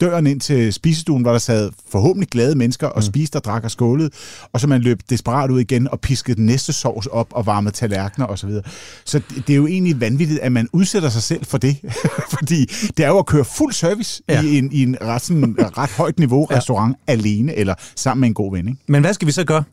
[0.00, 3.02] døren ind til spisestuen, hvor der sad forhåbentlig glade mennesker og mm.
[3.02, 4.10] spiste og drak og skålede,
[4.52, 7.74] og så man løb desperat ud igen og piskede den næste sovs op og varmede
[7.74, 8.36] tallerkener osv.
[8.36, 8.62] Så, videre.
[9.04, 11.76] så det er jo egentlig vanvittigt, at man udsætter sig selv for det,
[12.38, 14.42] fordi det er jo at køre fuld service ja.
[14.42, 17.12] i en, i en ret, sådan, ret højt niveau restaurant ja.
[17.12, 18.68] alene eller sammen med en god ven.
[18.68, 18.80] Ikke?
[18.86, 19.64] Men hvad skal vi så gøre?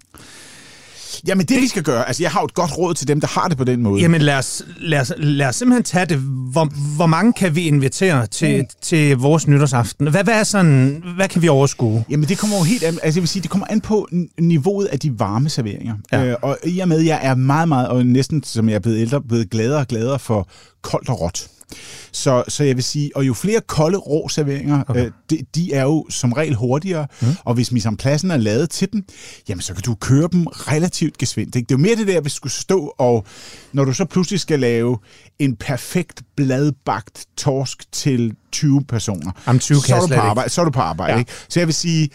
[1.27, 3.21] Jamen det, det, vi skal gøre, altså jeg har jo et godt råd til dem,
[3.21, 4.01] der har det på den måde.
[4.01, 6.17] Jamen lad os, lad os, lad os simpelthen tage det.
[6.51, 8.67] Hvor, hvor mange kan vi invitere til, mm.
[8.81, 10.07] til vores nytårsaften?
[10.07, 12.05] Hvad, hvad, er sådan, hvad kan vi overskue?
[12.09, 14.07] Jamen det kommer jo helt an, altså jeg vil sige, det kommer an på
[14.39, 15.95] niveauet af de varme serveringer.
[16.11, 16.25] Ja.
[16.25, 18.99] Øh, og i og med, jeg er meget, meget, og næsten som jeg er blevet
[18.99, 20.47] ældre, blevet gladere og gladere for
[20.81, 21.47] koldt og råt.
[22.11, 25.05] Så, så jeg vil sige, og jo flere kolde rå serveringer, okay.
[25.05, 27.27] øh, de, de er jo som regel hurtigere, mm.
[27.43, 29.05] og hvis pladsen er lavet til dem,
[29.49, 31.55] jamen så kan du køre dem relativt gesvindt.
[31.55, 31.65] Ikke?
[31.65, 33.25] Det er jo mere det der, hvis du skulle stå og,
[33.73, 34.97] når du så pludselig skal lave
[35.39, 40.61] en perfekt bladbagt torsk til 20 personer, Jamen, 20 så, er du på arbejde, så
[40.61, 41.13] er du på arbejde.
[41.13, 41.19] Ja.
[41.19, 41.31] Ikke?
[41.49, 42.09] Så jeg vil sige,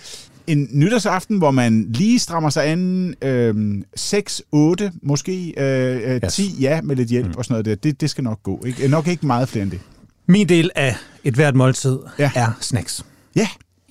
[0.53, 6.43] en nytårsaften, hvor man lige strammer sig an øh, 6, 8, måske øh, øh, 10,
[6.43, 6.61] yes.
[6.61, 7.35] ja, med lidt hjælp mm.
[7.37, 7.75] og sådan noget der.
[7.75, 8.65] Det, det skal nok gå.
[8.67, 8.89] Ikke?
[8.89, 9.81] Nok ikke meget flere end det.
[10.27, 12.31] Min del af et hvert måltid ja.
[12.35, 13.05] er snacks.
[13.37, 13.49] Ja.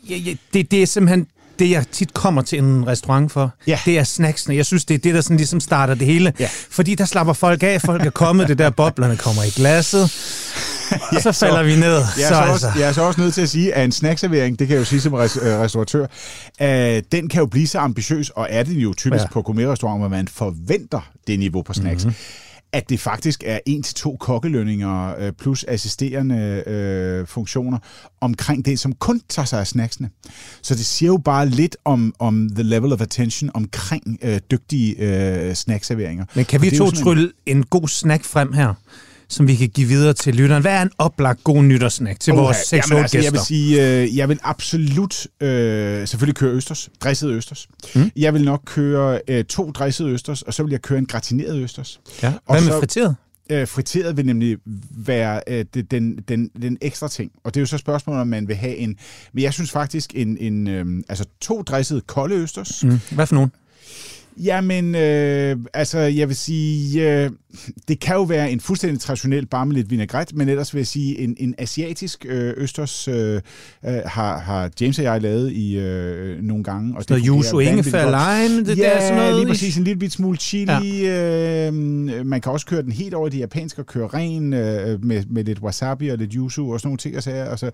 [0.10, 1.28] ja, ja det, det er simpelthen
[1.60, 3.80] det, jeg tit kommer til en restaurant for, ja.
[3.86, 4.56] det er snacksene.
[4.56, 6.34] Jeg synes, det er det, der sådan ligesom starter det hele.
[6.40, 6.50] Ja.
[6.70, 10.12] Fordi der slapper folk af, folk er kommet, det der boblerne kommer i glasset.
[11.16, 11.94] Og så falder vi ned.
[11.94, 12.80] Jeg er så, så også, altså.
[12.80, 14.86] jeg er så også nødt til at sige, at en snackservering, det kan jeg jo
[14.86, 16.06] sige som res, øh, restauratør,
[16.62, 16.68] uh,
[17.12, 19.30] den kan jo blive så ambitiøs, og er det jo typisk ja.
[19.30, 22.06] på gourmet-restauranter, hvor man forventer det niveau på snacks.
[22.06, 22.16] Mm-hmm
[22.72, 27.78] at det faktisk er en til to kokkelønninger øh, plus assisterende øh, funktioner
[28.22, 30.10] omkring det, som kun tager sig af snacksene.
[30.62, 34.96] Så det siger jo bare lidt om, om the level of attention omkring øh, dygtige
[34.98, 36.26] øh, snackserveringer.
[36.34, 37.58] Men kan vi to trylle en...
[37.58, 38.74] en god snack frem her?
[39.30, 40.62] Som vi kan give videre til lytteren.
[40.62, 42.42] Hvad er en oplagt god nytårssnack til okay.
[42.42, 43.22] vores 6 altså, gæster?
[43.22, 47.68] Jeg vil sige, øh, jeg vil absolut øh, selvfølgelig køre østers, dresset østers.
[47.96, 48.12] Mm.
[48.16, 51.58] Jeg vil nok køre øh, to dressede østers, og så vil jeg køre en gratineret
[51.58, 52.00] østers.
[52.24, 52.34] Ja.
[52.50, 53.16] Hvad med friteret?
[53.52, 54.58] Øh, friteret vil nemlig
[54.92, 57.32] være øh, den, den, den ekstra ting.
[57.44, 58.96] Og det er jo så spørgsmålet, om man vil have en...
[59.34, 62.84] Men jeg synes faktisk, en, en øh, altså to dressede kolde østers.
[62.84, 63.00] Mm.
[63.12, 63.52] Hvad for nogen?
[64.38, 67.32] Jamen, øh, altså, jeg vil sige, øh,
[67.88, 70.88] det kan jo være en fuldstændig traditionel, bare med lidt vinaigrette, men ellers vil jeg
[70.88, 73.42] sige, en, en asiatisk øh, østers øh, øh
[74.06, 76.98] har, har James og jeg lavet i øh, nogle gange.
[76.98, 79.36] Og det yuzu, ingefær, lime, det ja, der sådan noget.
[79.36, 81.02] lige præcis, en lille bit smule chili.
[81.02, 81.68] Ja.
[81.68, 81.74] Øh,
[82.26, 85.24] man kan også køre den helt over i det japanske og køre ren øh, med,
[85.30, 87.18] med lidt wasabi og lidt yuzu og sådan nogle ting.
[87.18, 87.46] Og sager.
[87.46, 87.72] Altså,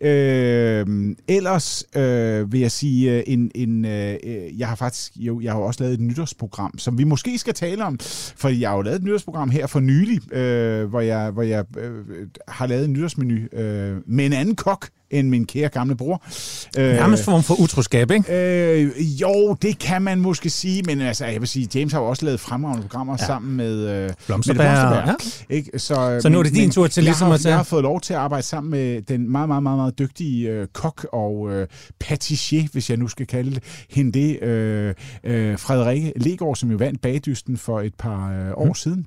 [0.00, 4.18] øh, ellers øh, vil jeg sige, øh, en, en, øh,
[4.58, 7.84] jeg har faktisk, jo, jeg har også lavet et nytårsprogram, som vi måske skal tale
[7.84, 7.98] om,
[8.36, 11.64] for jeg har jo lavet et nytårsprogram her for nylig, øh, hvor jeg, hvor jeg
[11.78, 16.22] øh, har lavet en nytårsmenu øh, med en anden kok, end min kære gamle bror.
[16.78, 18.82] Øh, Nærmest form for utroskab, ikke?
[18.82, 22.06] Øh, jo, det kan man måske sige, men altså, jeg vil sige, James har jo
[22.06, 23.26] også lavet fremragende programmer ja.
[23.26, 24.90] sammen med, øh, Blomsterbær.
[24.90, 25.14] Med ja.
[25.50, 25.78] ikke?
[25.78, 27.50] Så, så nu er det din tur til ligesom at tage...
[27.50, 30.50] Jeg har fået lov til at arbejde sammen med den meget, meget, meget, meget dygtige
[30.50, 31.66] øh, kok og øh,
[32.00, 34.94] patissier, hvis jeg nu skal kalde det, hende det, øh,
[35.24, 38.74] øh, Frederikke Legård, som jo vandt bagdysten for et par øh, år hmm.
[38.74, 39.06] siden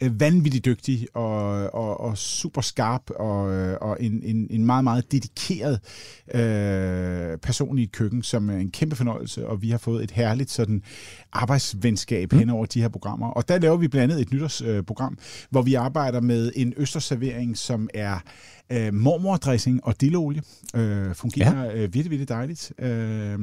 [0.00, 4.84] øh, vanvittigt dygtig og, og, og super skarp og, øh, og en, en, en meget,
[4.84, 5.80] meget dedikeret
[6.34, 10.10] øh, person i et køkken, som er en kæmpe fornøjelse, og vi har fået et
[10.10, 10.82] herligt sådan
[11.32, 12.38] arbejdsvenskab mm.
[12.38, 13.26] hen over de her programmer.
[13.26, 17.58] Og der laver vi blandt andet et nytårsprogram, øh, hvor vi arbejder med en østerservering,
[17.58, 18.18] som er
[18.70, 20.42] øh, mormordressing og dilleolie.
[20.74, 21.72] Øh, fungerer ja.
[21.72, 22.72] øh, virkelig, virkelig dejligt.
[22.78, 23.38] Øh,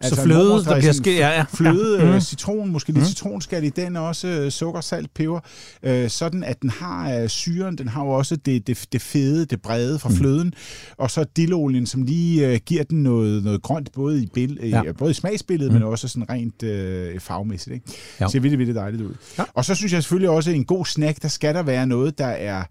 [0.00, 1.44] altså så fløde, der bliver ske, ja, ja.
[1.54, 2.06] Fløde, ja.
[2.06, 2.20] Øh, mm.
[2.20, 3.04] citron, måske lidt mm.
[3.04, 5.40] citronskal i den også, øh, sukker, salt, peber,
[5.82, 9.46] øh, sådan at den har øh, syren, den har jo også det, det, det fede,
[9.46, 10.14] det brede fra mm.
[10.14, 10.54] fløden,
[10.96, 14.92] og så dilleolien, som lige øh, giver den noget, noget grønt, både i, bill, ja.
[14.92, 15.78] både i smagsbilledet, mm.
[15.78, 17.74] men også sådan rent øh, farvemæssigt.
[17.74, 17.86] Ikke?
[18.20, 18.28] Ja.
[18.28, 19.14] Ser virkelig, virkelig dejligt ud.
[19.38, 19.44] Ja.
[19.54, 22.26] Og så synes jeg selvfølgelig også, en god snack, der skal der være noget, der
[22.26, 22.64] er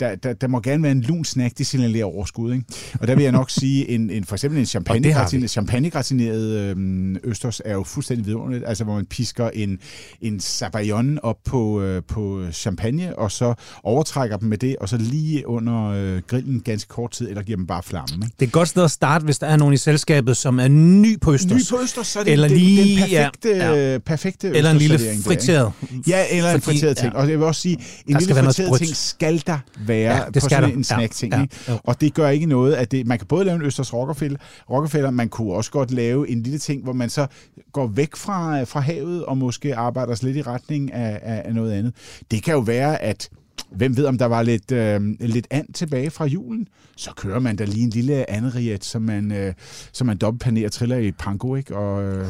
[0.00, 2.52] der, der, der må gerne være en lun snack, det signalerer overskud.
[2.52, 2.64] Ikke?
[3.00, 7.60] Og der vil jeg nok sige, en, en, for eksempel en champagne, champagnegratineret øhm, østers
[7.64, 9.78] er jo fuldstændig vidunderligt, altså hvor man pisker en,
[10.20, 14.96] en sabayon op på, øh, på champagne, og så overtrækker dem med det, og så
[14.96, 18.22] lige under øh, grillen ganske kort tid, eller giver dem bare flammen.
[18.22, 18.34] Ikke?
[18.40, 20.68] Det er et godt sted at starte, hvis der er nogen i selskabet, som er
[20.68, 21.72] ny på østers.
[21.72, 23.98] Ny på østers, så er det eller den, lige, den perfekte, ja, ja.
[23.98, 25.72] perfekte Eller en lille friteret.
[26.08, 27.12] Ja, eller en friteret ting.
[27.12, 27.18] Ja.
[27.18, 27.76] Og jeg vil også sige,
[28.06, 30.76] en lille friteret ting skal der være ja, det på sådan der.
[30.76, 31.32] en snack-ting.
[31.32, 33.94] Ja, ja, og det gør ikke noget, at det, man kan både lave en Østers
[33.94, 34.38] Rockefeller,
[34.70, 37.26] Rockefeller, man kunne også godt lave en lille ting, hvor man så
[37.72, 41.72] går væk fra, fra havet og måske arbejder lidt i retning af, af, af noget
[41.72, 41.94] andet.
[42.30, 43.28] Det kan jo være, at
[43.70, 46.68] Hvem ved, om der var lidt, øh, lidt and tilbage fra julen?
[46.96, 49.54] Så kører man da lige en lille anderiet, som man, øh,
[49.92, 51.76] som man dobbeltpanerer triller i panko, ikke?
[51.76, 52.26] Og, øh, uh,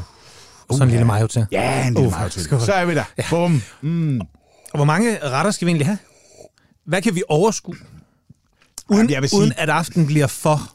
[0.70, 1.46] Sådan en lille mayo til.
[1.52, 2.42] Ja, en lille uh, mayo til.
[2.42, 3.04] Så er vi der.
[3.18, 3.24] Ja.
[3.30, 3.62] Bum.
[3.82, 4.20] Mm.
[4.20, 5.98] Og hvor mange retter skal vi egentlig have?
[6.84, 7.76] Hvad kan vi overskue?
[8.88, 10.74] Uden, Jamen, sige, uden at aften bliver for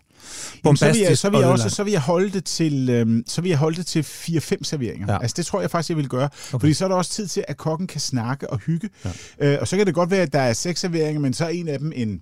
[0.64, 0.84] bombastisk.
[0.84, 3.24] Jamen, så, vil jeg, så, vil jeg også, så vil jeg holde det til, øhm,
[3.28, 5.14] så vil jeg holde det til 4-5 serveringer.
[5.14, 5.22] Ja.
[5.22, 6.26] Altså det tror jeg faktisk, jeg vil gøre.
[6.26, 6.60] Okay.
[6.60, 8.90] Fordi så er der også tid til, at kokken kan snakke og hygge.
[9.06, 9.54] Ja.
[9.54, 11.50] Øh, og så kan det godt være, at der er seks serveringer, men så er
[11.50, 12.22] en af dem en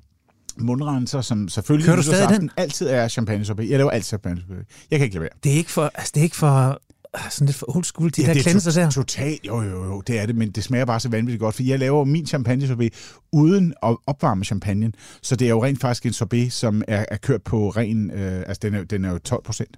[0.58, 2.52] mundrenser, som selvfølgelig Kører du stadig den?
[2.58, 3.70] altid er champagne -sorbet.
[3.70, 4.88] Jeg laver altid champagne -sorbet.
[4.92, 5.40] Jeg kan ikke lade være.
[5.44, 6.82] Det er ikke for, altså, det er ikke for
[7.30, 8.90] sådan lidt for old school, de ja, der cleanser der.
[8.90, 11.64] Totalt, jo, jo, jo, det er det, men det smager bare så vanvittigt godt, for
[11.64, 12.94] jeg laver min champagne sorbet
[13.32, 14.92] uden at opvarme champagne,
[15.22, 18.44] så det er jo rent faktisk en sorbet, som er, er kørt på ren, øh,
[18.48, 19.78] altså den er, den er jo 12 procent.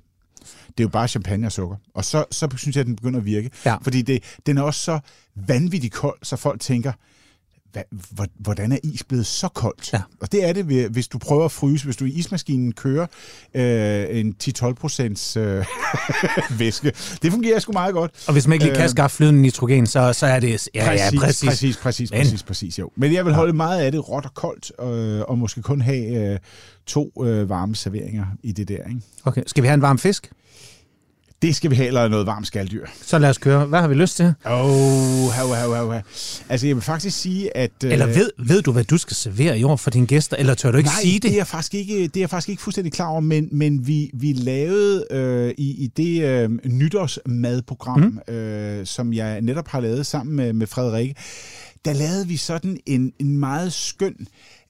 [0.68, 1.76] Det er jo bare champagne og sukker.
[1.94, 3.50] Og så, så synes jeg, at den begynder at virke.
[3.66, 3.76] Ja.
[3.76, 5.00] Fordi det, den er også så
[5.36, 6.92] vanvittigt kold, så folk tænker,
[7.72, 9.94] hvad, hvordan er is blevet så koldt?
[9.94, 10.02] Ja.
[10.22, 13.08] Og det er det, hvis du prøver at fryse, hvis du i ismaskinen kører
[13.54, 15.66] øh, en 10-12 procents øh,
[16.60, 16.94] væske.
[17.22, 18.12] Det fungerer sgu meget godt.
[18.28, 20.70] Og hvis man ikke lige kan øh, skaffe flydende nitrogen, så, så er det...
[20.76, 21.50] Ja, præcis, ja, præcis.
[21.50, 22.20] Præcis, præcis, Men.
[22.20, 22.92] præcis, præcis, jo.
[22.96, 26.34] Men jeg vil holde meget af det råt og koldt, øh, og måske kun have
[26.34, 26.40] øh,
[26.86, 28.88] to øh, varme serveringer i det der.
[28.90, 29.02] Ikke?
[29.26, 30.32] Okay, skal vi have en varm fisk?
[31.42, 32.86] Det skal vi have, eller noget varmt skalddyr.
[33.02, 33.66] Så lad os køre.
[33.66, 34.34] Hvad har vi lyst til?
[34.46, 36.02] Åh, oh, hav, hav, hav, hav.
[36.50, 37.72] Altså, jeg vil faktisk sige, at...
[37.86, 40.54] øh, Eller ved, ved du, hvad du skal servere i år for dine gæster, eller
[40.54, 41.32] tør du ikke Nej, sige det?
[41.32, 44.12] det er faktisk ikke, det er jeg faktisk ikke fuldstændig klar over, men, men vi,
[44.14, 48.34] vi lavede øh, i, i det øh, nytårsmadprogram, mm.
[48.34, 51.16] øh, som jeg netop har lavet sammen med, med Frederikke,
[51.86, 54.16] der lavede vi sådan en, en meget skøn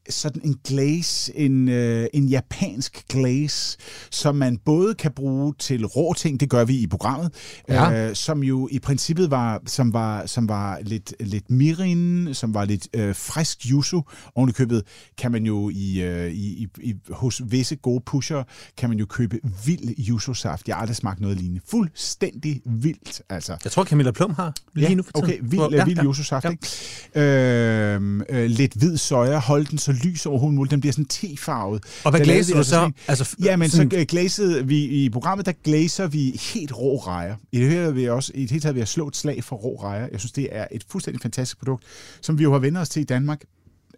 [0.09, 3.77] sådan en glaze, en, øh, en japansk glaze,
[4.11, 7.31] som man både kan bruge til rå ting, det gør vi i programmet,
[7.69, 8.07] Ja.
[8.09, 12.65] øh, som jo i princippet var, som var, som var lidt, lidt mirin, som var
[12.65, 14.01] lidt øh, frisk yuzu.
[14.35, 14.83] Oven i købet
[15.17, 18.43] kan man jo i, øh, i, i, hos visse gode pusher,
[18.77, 20.67] kan man jo købe vild yuzu-saft.
[20.67, 21.61] Jeg har aldrig smagt noget lignende.
[21.67, 23.57] Fuldstændig vildt, altså.
[23.63, 25.23] Jeg tror, Camilla Plum har lige ja, nu for tiden.
[25.25, 26.49] okay, vild, Hvor- ja, vild yuzu-saft, ja.
[26.49, 26.67] ikke?
[27.15, 31.83] Øh, øh, lidt hvid soja, hold den så lys overhovedet muligt, den bliver sådan tefarvet.
[32.03, 32.75] Og hvad glaser vi du altså så?
[32.75, 36.77] sådan Altså, Ja, men så sådan- øh, glazede vi i programmet, der glaser vi helt
[36.77, 37.35] rå rejer.
[37.51, 39.15] I det hele taget vil jeg også, i det hele taget vil jeg slå et
[39.15, 40.07] slag for rå rejer.
[40.11, 41.83] Jeg synes, det er et fuldstændig fantastisk produkt,
[42.21, 43.41] som vi jo har vendt os til i Danmark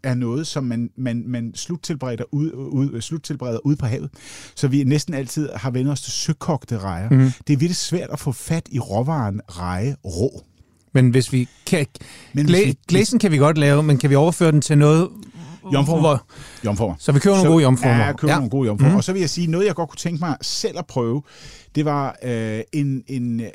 [0.03, 4.09] er noget, som man, man, man sluttilbereder ud, ud, sluttilbereder ude på havet.
[4.55, 7.09] Så vi næsten altid har vendt os til søkogte rejer.
[7.09, 7.17] Mm.
[7.47, 10.43] Det er virkelig svært at få fat i råvaren reje rå.
[10.93, 11.85] Men hvis vi kan...
[12.33, 15.09] Men hvis vi- Glæsen kan vi godt lave, men kan vi overføre den til noget...
[15.73, 16.17] Jomfruer.
[16.65, 16.95] Jomfruer.
[16.99, 17.93] så vi køber nogle Så- gode jomfruer.
[17.97, 18.37] Ja, køber ja.
[18.37, 18.89] nogle gode jomfruer.
[18.89, 18.95] Mm.
[18.95, 21.21] Og så vil jeg sige, noget jeg godt kunne tænke mig selv at prøve,
[21.75, 23.47] det var øh, en, en, øh,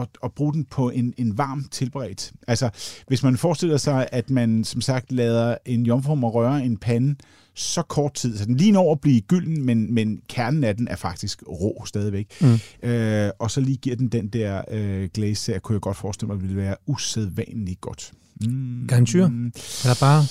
[0.00, 2.32] at, at, bruge den på en, en varm tilberedt.
[2.48, 2.70] Altså,
[3.06, 7.14] hvis man forestiller sig, at man som sagt lader en jomfru røre en pande
[7.56, 10.88] så kort tid, så den lige når at blive gylden, men, men kernen af den
[10.88, 12.26] er faktisk rå stadigvæk.
[12.40, 12.88] Mm.
[12.88, 16.32] Øh, og så lige giver den den der øh, glaze, der kunne jeg godt forestille
[16.32, 18.12] mig, ville være usædvanligt godt.
[18.40, 18.84] Mm.
[18.88, 19.24] Garnityr?
[19.24, 20.24] Eller bare...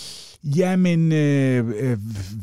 [0.44, 1.98] Jamen, øh, øh,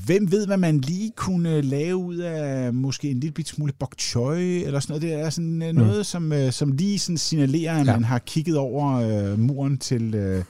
[0.06, 3.94] hvem ved, hvad man lige kunne lave ud af måske en lille bit smule bok
[3.98, 5.02] choy, eller sådan noget.
[5.02, 6.04] Det er sådan øh, noget, mm.
[6.04, 7.92] som, øh, som lige sådan signalerer, at Ja.
[7.92, 7.96] ja.
[7.96, 10.44] man har kigget over øh, muren til, øh,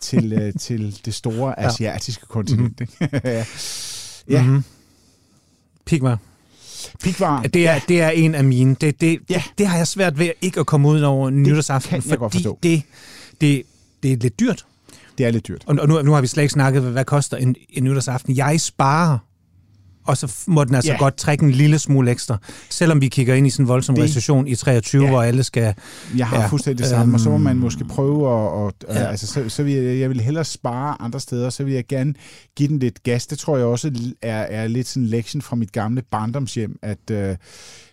[0.00, 2.80] til, øh, til det store asiatiske kontinent.
[2.80, 3.08] Mm-hmm.
[3.24, 3.44] ja.
[4.30, 4.42] ja.
[4.42, 4.62] Mhm.
[5.84, 6.16] Pigma.
[7.02, 7.42] Pikvar.
[7.42, 8.76] Det er, det er en af mine.
[8.80, 9.34] Det, det, Ja.
[9.34, 12.58] det, det har jeg svært ved ikke at komme ud over nytårsaften, fordi forstå.
[12.62, 12.82] det,
[13.40, 13.62] det,
[14.02, 14.66] det er lidt dyrt.
[15.18, 15.64] Det er lidt dyrt.
[15.66, 18.36] Og, nu, nu har vi slet ikke snakket, hvad, hvad koster en, en nytårsaften.
[18.36, 19.18] Jeg sparer,
[20.06, 20.98] og så må den altså Ja.
[20.98, 22.38] godt trække en lille smule ekstra.
[22.70, 25.10] Selvom vi kigger ind i sådan en voldsom Det- recession i 23, Ja.
[25.10, 25.74] hvor alle skal...
[26.16, 28.52] Jeg har Ja, fuldstændig det samme, og så må man øhm, måske prøve at...
[28.52, 28.94] Og, ja.
[29.06, 32.14] altså, så, så vil jeg, jeg vil hellere spare andre steder, så vil jeg gerne
[32.56, 33.26] give den lidt gas.
[33.26, 33.92] Det tror jeg også
[34.22, 37.36] er, er lidt sådan en lektion fra mit gamle barndomshjem, at øh,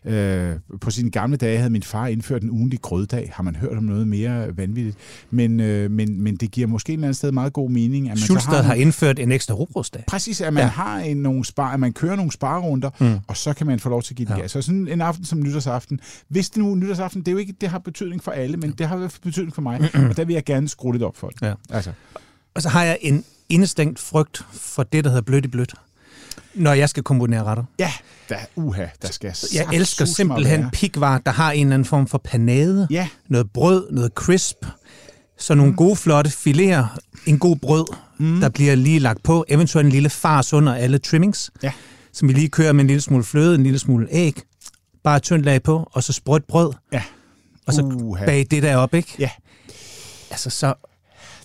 [0.05, 3.32] øh, på sine gamle dage havde min far indført en ugenlig grøddag.
[3.34, 4.97] Har man hørt om noget mere vanvittigt?
[5.32, 8.09] Men, øh, men, men det giver måske et eller andet sted meget god mening, at
[8.09, 8.61] man så Schulstad har...
[8.61, 10.03] har indført en ekstra robrødsdag.
[10.07, 10.70] Præcis, at man ja.
[10.70, 13.19] har en, nogle spar, at man kører nogle sparerunder, Mm.
[13.27, 14.41] og så kan man få lov til at give den Ja.
[14.41, 14.51] gas.
[14.51, 17.53] Så sådan en aften som nytårsaften, hvis det nu er nytårsaften, det er jo ikke,
[17.61, 20.43] det har betydning for alle, men det har betydning for mig, og der vil jeg
[20.43, 21.41] gerne skrue lidt op for det.
[21.41, 21.53] Ja.
[21.69, 21.91] Altså,
[22.55, 25.73] Og så har jeg en indestængt frygt for det, der hedder blødt i blødt,
[26.55, 27.63] når jeg skal komponere retter.
[27.79, 27.91] ja,
[28.29, 30.69] der, uha, der skal Jeg elsker simpelthen være.
[30.73, 34.65] pikvar, der har en eller anden form for panade, Ja, noget brød, noget crisp,
[35.37, 35.77] så nogle mm.
[35.77, 36.83] gode, flotte filéer,
[37.25, 37.85] en god brød,
[38.17, 38.39] mm.
[38.39, 41.71] der bliver lige lagt på, eventuelt en lille fars under alle trimmings, Ja.
[42.14, 44.41] Som vi lige kører med en lille smule fløde, en lille smule æg,
[45.03, 47.03] bare et tyndt lag på, og så sprødt brød, ja.
[47.68, 48.26] og så Uha.
[48.26, 49.16] bag det der op, ikke?
[49.20, 49.30] Ja.
[50.32, 50.74] Altså så,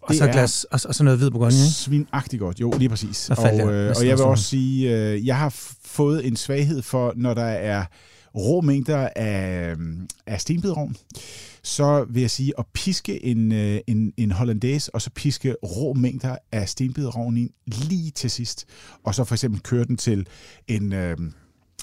[0.03, 1.66] og Det så glas, og, og så noget hvid bourgogne, ikke?
[1.69, 3.27] Svinagtigt godt, jo, lige præcis.
[3.27, 5.55] Faldt jeg Og, øh, og jeg vil også sige, øh, jeg har
[5.85, 7.85] fået en svaghed for, når der er
[8.35, 9.75] rå mængder af,
[10.27, 10.97] af stenbidrovn,
[11.62, 15.94] så vil jeg sige at piske en, øh, en, en hollandaise, og så piske rå
[15.94, 18.66] mængder af stenbidrovn ind lige til sidst,
[19.04, 20.26] og så for eksempel køre den til
[20.68, 20.92] en...
[20.92, 21.16] Øh,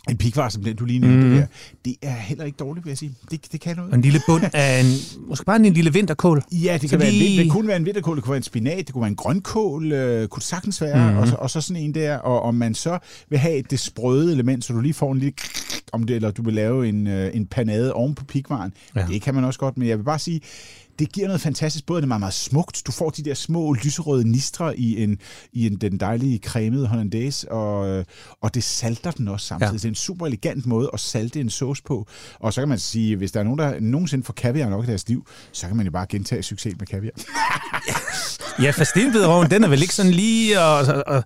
[0.10, 1.36] en pikvar, som den du lige nævnte mm.
[1.36, 1.46] der,
[1.86, 3.14] det er heller ikke dårligt, vil jeg sige.
[3.32, 3.92] Det, det kan noget.
[3.92, 4.86] Og en lille bund af en,
[5.28, 6.44] måske bare en lille vinterkål.
[6.52, 8.78] Ja, det, kan være en, det kunne være en vinterkål, det kunne være en spinat,
[8.78, 11.18] det kunne være en grønkål, øh, kunne sagtens være, mm.
[11.18, 13.00] og, så, og så sådan en der, og om man så
[13.30, 15.34] vil have det sprøde element, så du lige får en lille
[15.92, 19.06] om det, eller du vil lave en, øh, en panade oven på pikvaren, ja.
[19.10, 20.42] det kan man også godt, men jeg vil bare sige,
[21.00, 23.74] det giver noget fantastisk, både er det meget, meget smukt, du får de der små
[23.74, 25.18] lyserøde nistre i, en,
[25.54, 28.06] i en, den dejlige cremede hollandaise, og, øh,
[28.42, 29.72] og det salter den også samtidig.
[29.72, 29.78] Ja.
[29.78, 32.08] Det er en super elegant måde at salte en sauce på,
[32.40, 34.88] og så kan man sige, hvis der er nogen, der nogensinde får kaviar nok i
[34.88, 37.12] deres liv, så kan man jo bare gentage succes med kaviar.
[38.62, 41.24] Ja, for den er vel ikke sådan lige, og, og, og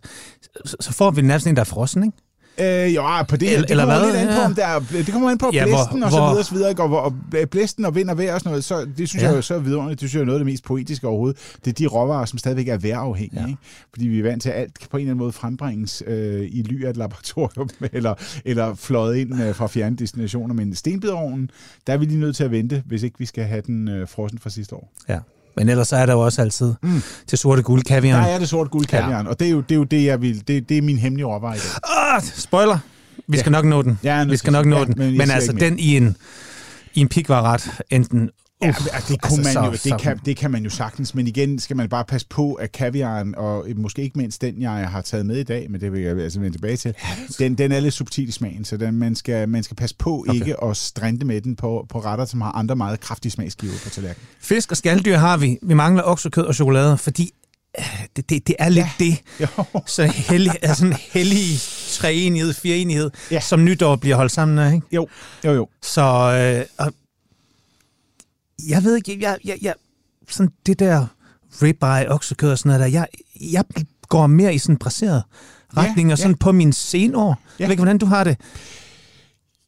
[0.66, 2.18] så, så får vi nærmest en, der er frossen, ikke?
[2.62, 4.20] Øh, jo, på det Eller- det eller kommer hvad?
[4.20, 6.12] lidt an på, om der er, det kommer an på Ja, ja, hvor- blæsten og
[6.12, 7.14] så videre, og så videre, og, og
[7.52, 9.28] blæsten og vind og vejr og sådan noget, så det synes Ja.
[9.30, 10.02] jeg jo så er vidunderligt.
[10.02, 11.38] Det synes jeg er noget af det mest poetiske overhovedet.
[11.66, 13.48] Det er de råvarer, som stadigvæk er vejrafhængige, Ja.
[13.48, 13.60] ikke?
[13.94, 16.42] fordi vi er vant til, at alt kan på en eller anden måde frembringes øh,
[16.52, 18.14] i ly af et laboratorium, eller,
[18.46, 20.56] eller fløjet ind øh, fra fjerne destinationer.
[20.56, 21.50] Men stenbiderovnen,
[21.88, 24.08] der er vi lige nødt til at vente, hvis ikke vi skal have den øh,
[24.08, 24.92] frossen fra sidste år.
[25.10, 25.20] Ja.
[25.56, 27.02] Men ellers så er der jo også altid mm.
[27.28, 28.26] til sorte guld kaviar.
[28.26, 29.32] Der er det sort guld kaviaren, ja.
[29.32, 30.44] og det er jo det, er jo det jeg vil.
[30.48, 31.58] Det, det er min hemmelige dag.
[31.84, 32.78] Ah, spoiler.
[33.28, 34.00] Vi skal nok nå den.
[34.04, 34.96] Ja, vi skal nok nå ja, den.
[34.98, 36.18] men Men altså, den i en,
[36.94, 38.30] i en pikvarret, enten...
[38.62, 41.16] Ja, altså, det, kunne altså, man jo, så- det, kan, det kan man jo sagtens,
[41.16, 44.72] men igen skal man bare passe på, at kaviaren, og måske ikke mindst den, jeg
[44.72, 46.94] har taget med i dag, men det vil jeg altså vende tilbage til,
[47.40, 50.20] den, den er lidt subtil i smagen, så den, man, skal, man skal passe på
[50.30, 50.34] Okay.
[50.34, 53.90] ikke at strinde med den på, på retter, som har andre meget kraftige smagsgiver på
[53.90, 54.28] tallerkenen.
[54.42, 55.58] Fisk og skalddyr har vi.
[55.62, 57.32] Vi mangler oksekød og chokolade, fordi
[57.80, 57.86] øh,
[58.16, 59.06] det, det, det er lidt ja.
[59.06, 59.20] det.
[59.42, 59.48] Jo.
[59.88, 61.60] Så hellig, altså en hellig
[61.92, 63.12] treenighed, fireenighed.
[63.32, 63.40] Ja.
[63.40, 64.74] som nytår bliver holdt sammen af.
[64.74, 64.88] Ikke?
[64.92, 65.08] Jo,
[65.46, 65.68] jo, jo.
[65.82, 66.94] Så øh, og
[68.68, 69.74] jeg ved ikke, jeg, jeg, jeg,
[70.30, 71.08] sådan det der
[71.62, 73.08] ribeye, oksekød og sådan noget der, jeg,
[73.52, 73.64] jeg
[74.10, 75.24] går mere i sådan en braseret
[75.78, 76.38] retning, Ja, og sådan ja.
[76.40, 77.28] på min senår.
[77.30, 77.36] Ja.
[77.60, 78.38] Jeg ved ikke, hvordan du har det.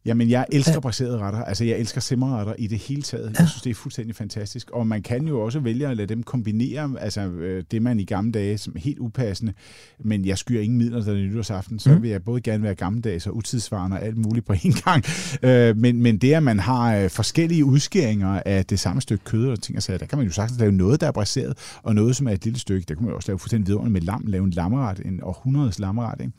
[0.05, 1.43] Jamen, jeg elsker braserede retter.
[1.43, 3.35] Altså, jeg elsker simmerretter i det hele taget.
[3.39, 4.69] Jeg synes, det er fuldstændig fantastisk.
[4.71, 8.03] Og man kan jo også vælge at lade dem kombinere, altså øh, det man i
[8.05, 9.53] gamle dage, som helt upassende,
[9.99, 12.01] men jeg skyer ingen midler, der er nytårsaften, så Mm.
[12.01, 15.03] vil jeg både gerne være gammeldags og utidsvarende og alt muligt på en gang.
[15.43, 19.47] Øh, men, men det, at man har øh, forskellige udskæringer af det samme stykke kød
[19.49, 21.95] og ting og sager, der kan man jo sagtens lave noget, der er braseret, og
[21.95, 22.85] noget, som er et lille stykke.
[22.89, 25.79] Der kan man jo også lave fuldstændig vidunderligt med lam, lave en lammeret, en århundredes
[25.79, 26.21] lammeret.
[26.21, 26.31] Ikke?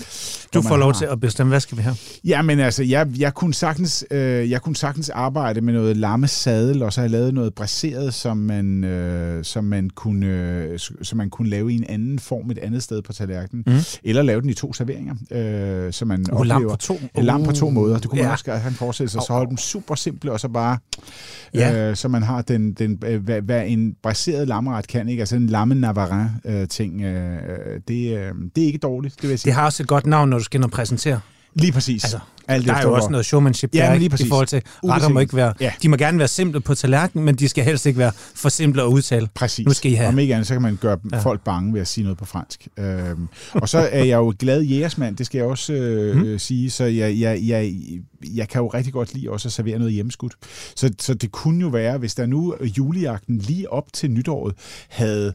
[0.54, 1.96] Du får lov har- til at bestemme, hvad skal vi have?
[2.24, 6.82] Ja, men altså, jeg, jeg, kunne sagtens, øh, jeg kunne sagtens arbejde med noget lammesadel,
[6.82, 11.30] og så have lavet noget braseret, som man, øh, som man, kunne, øh, som man
[11.30, 13.64] kunne lave i en anden form et andet sted på tallerkenen.
[13.66, 13.72] Mm.
[14.04, 16.60] Eller lave den i to serveringer, øh, så man Uh, oplever...
[16.60, 17.00] lam på to.
[17.18, 17.98] Uh, lam på to måder.
[17.98, 18.32] Det kunne man ja.
[18.32, 20.78] også have en forestillelse, og så holde dem super simple, og så bare,
[21.54, 21.90] Ja.
[21.90, 25.20] øh, så man har den, den øh, hvad, hvad en braseret lammeret kan, ikke?
[25.20, 29.22] Altså en lamme navarin øh, ting, øh, øh, det, øh, det er ikke dårligt, det
[29.22, 29.50] vil jeg sige.
[29.50, 31.20] Det har også et godt navn, når du skal ind og præsentere.
[31.54, 32.04] Lige præcis.
[32.04, 34.28] Altså, Alt Der er jo også noget showmanship Ja, der, lige i præcis.
[34.28, 35.72] forhold til, retter må ikke være, Ja.
[35.82, 38.82] de må gerne være simple på tallerkenen, men de skal helst ikke være for simple
[38.82, 39.28] at udtale.
[39.34, 39.66] Præcis.
[39.66, 40.08] Nu skal I have.
[40.08, 41.18] Om ikke andet, så kan man gøre Ja.
[41.18, 42.68] folk bange ved at sige noget på fransk.
[42.78, 46.38] Øhm, og så er jeg jo glad jægersmand, det skal jeg også øh, mm.
[46.38, 47.72] sige, så jeg, jeg, jeg,
[48.34, 50.34] jeg kan jo rigtig godt lide også at servere noget hjemmeskudt.
[50.76, 54.54] Så, så det kunne jo være, hvis der nu julejagten lige op til nytåret
[54.88, 55.32] havde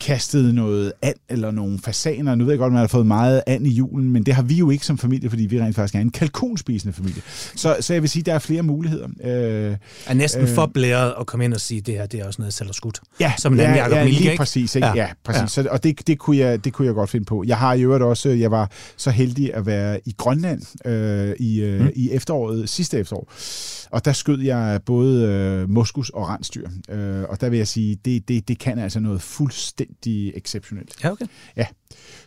[0.00, 2.34] kastet noget and eller nogle fasaner.
[2.34, 4.42] Nu ved jeg godt, at man har fået meget and i julen, men det har
[4.42, 7.22] vi jo ikke som familie, fordi vi rent faktisk er en kalkunspisende familie.
[7.56, 9.08] Så, så jeg vil sige, at der er flere muligheder.
[9.24, 9.76] Øh,
[10.06, 10.48] Er næsten Øh.
[10.48, 13.00] for blæret at komme ind og sige, det her det er også noget selv skudt.
[13.20, 14.38] Ja, Som ja, Jacob ja, Milke, lige ikke?
[14.40, 14.74] præcis.
[14.74, 14.86] Ikke?
[14.88, 14.94] Ja.
[14.96, 15.08] Ja.
[15.24, 15.40] præcis.
[15.42, 15.46] Ja.
[15.46, 17.44] Så, og det, det, kunne jeg, det kunne jeg godt finde på.
[17.46, 21.60] Jeg har i øvrigt også, jeg var så heldig at være i Grønland øh, i,
[21.60, 21.90] øh, mm.
[21.94, 23.32] i efteråret, sidste efterår.
[23.90, 26.68] Og der skød jeg både øh, moskus og rensdyr.
[26.90, 29.91] Øh, og der vil jeg sige, det, det, det kan altså noget fuldstændig
[30.36, 30.94] exceptionelt.
[31.04, 31.26] Ja, okay.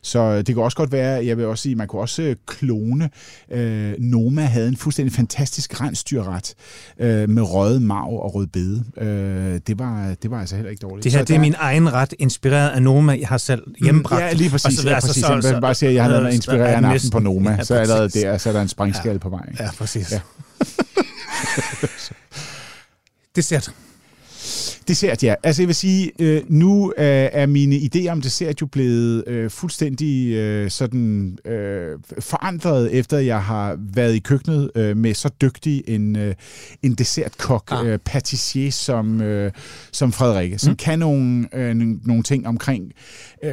[0.02, 3.10] Så det kan også godt være, jeg vil også sige, man kunne også øh, klone.
[3.52, 6.54] Øh, Noma havde en fuldstændig fantastisk rensdyrret
[7.00, 8.84] øh, med røget marv og rødbede.
[8.98, 11.04] Øh, det, var, det var altså heller ikke dårligt.
[11.04, 13.64] Det her, Så det er der- min egen ret, inspireret af Noma, jeg har selv
[13.84, 14.22] hjemmebragt.
[14.24, 14.80] Ja, lige Og præcis.
[14.80, 15.22] så- ja, altså, præcis.
[15.24, 16.86] så- Så, så, så, bare sige, at jeg har lavet mig så- inspirere er en
[16.86, 18.22] aften på Noma, ja, så allerede præcis.
[18.22, 19.46] der, så er der en springskal på vej.
[19.52, 19.64] ikke?
[19.64, 20.12] Ja, præcis.
[20.16, 20.20] Ja.
[23.36, 23.72] Dessert.
[24.88, 25.36] Dessert, ja.
[25.44, 29.50] Altså jeg vil sige, øh, nu øh, er mine idéer om dessert jo blevet øh,
[29.50, 35.84] fuldstændig øh, sådan øh, forandret, efter jeg har været i køkkenet øh, med så dygtig
[35.88, 36.36] en, øh,
[36.84, 37.88] en dessertkok, Ah.
[37.88, 39.52] øh, patissier som, øh,
[39.92, 40.76] som Frederikke, som mm.
[40.78, 41.76] kan nogle, øh,
[42.06, 42.92] nogle ting omkring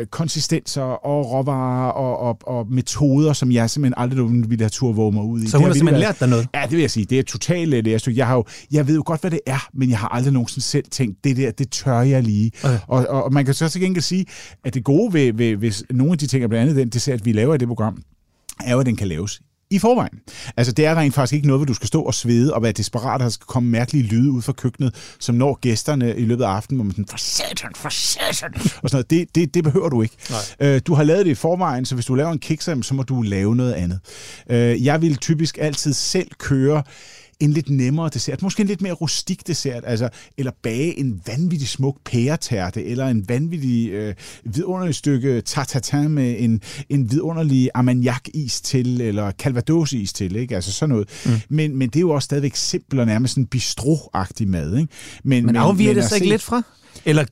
[0.00, 4.18] øh, konsistenser og råvarer og, og, og metoder, som jeg simpelthen aldrig
[4.50, 5.48] ville have tur våge mig ud i.
[5.48, 6.48] Så hun har simpelthen været- lært dig noget.
[6.54, 7.04] Ja, det vil jeg sige.
[7.06, 8.18] Det er totalt et lærestykke.
[8.18, 10.64] Jeg, har jo, jeg ved jo godt, hvad det er, men jeg har aldrig nogensinde
[10.64, 12.50] selv tænkt, det der, det tør jeg lige.
[12.64, 12.78] Okay.
[12.88, 14.26] Og, og, og man kan så til gengæld sige,
[14.64, 17.24] at det gode ved, ved hvis nogle af de ting, og blandt andet den dessert,
[17.24, 18.02] vi laver i det program,
[18.64, 19.42] er jo, at den kan laves
[19.72, 20.20] i forvejen.
[20.56, 22.72] Altså, det er rent faktisk ikke noget, hvor du skal stå og svede og være
[22.72, 26.44] desperat, og der skal komme mærkelige lyde ud fra køkkenet, som når gæsterne i løbet
[26.44, 29.10] af aftenen, hvor man sådan, for satan, for satan, og sådan noget.
[29.10, 30.16] Det, det, det behøver du ikke.
[30.60, 33.02] Øh, du har lavet det i forvejen, så hvis du laver en kikser, så må
[33.02, 34.00] du lave noget andet.
[34.50, 36.82] Øh, jeg vil typisk altid selv køre
[37.42, 41.68] en lidt nemmere dessert, måske en lidt mere rustik dessert, altså, eller bage en vanvittig
[41.68, 44.14] smuk pæretærte, eller en vanvittig øh,
[44.44, 50.54] vidunderlig stykke tartatin med en, en vidunderlig armagnac-is til, eller calvados-is til, ikke?
[50.54, 51.08] altså sådan noget.
[51.26, 51.32] Mm.
[51.48, 54.76] Men, men det er jo også stadigvæk simpelt og nærmest en bistro-agtig mad.
[54.76, 54.92] Ikke?
[55.24, 56.62] Men afviger det at så ikke lidt fra?
[57.04, 57.24] Eller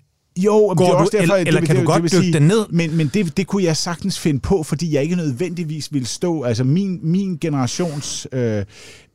[0.45, 1.95] Jo, Går det er du, også derfor, eller, det eller vil- kan det, du det
[1.95, 2.67] godt vil dykke den ned?
[2.71, 6.43] Men, men det, det kunne jeg sagtens finde på, fordi jeg ikke nødvendigvis ville stå...
[6.43, 8.65] Altså min, min generations øh,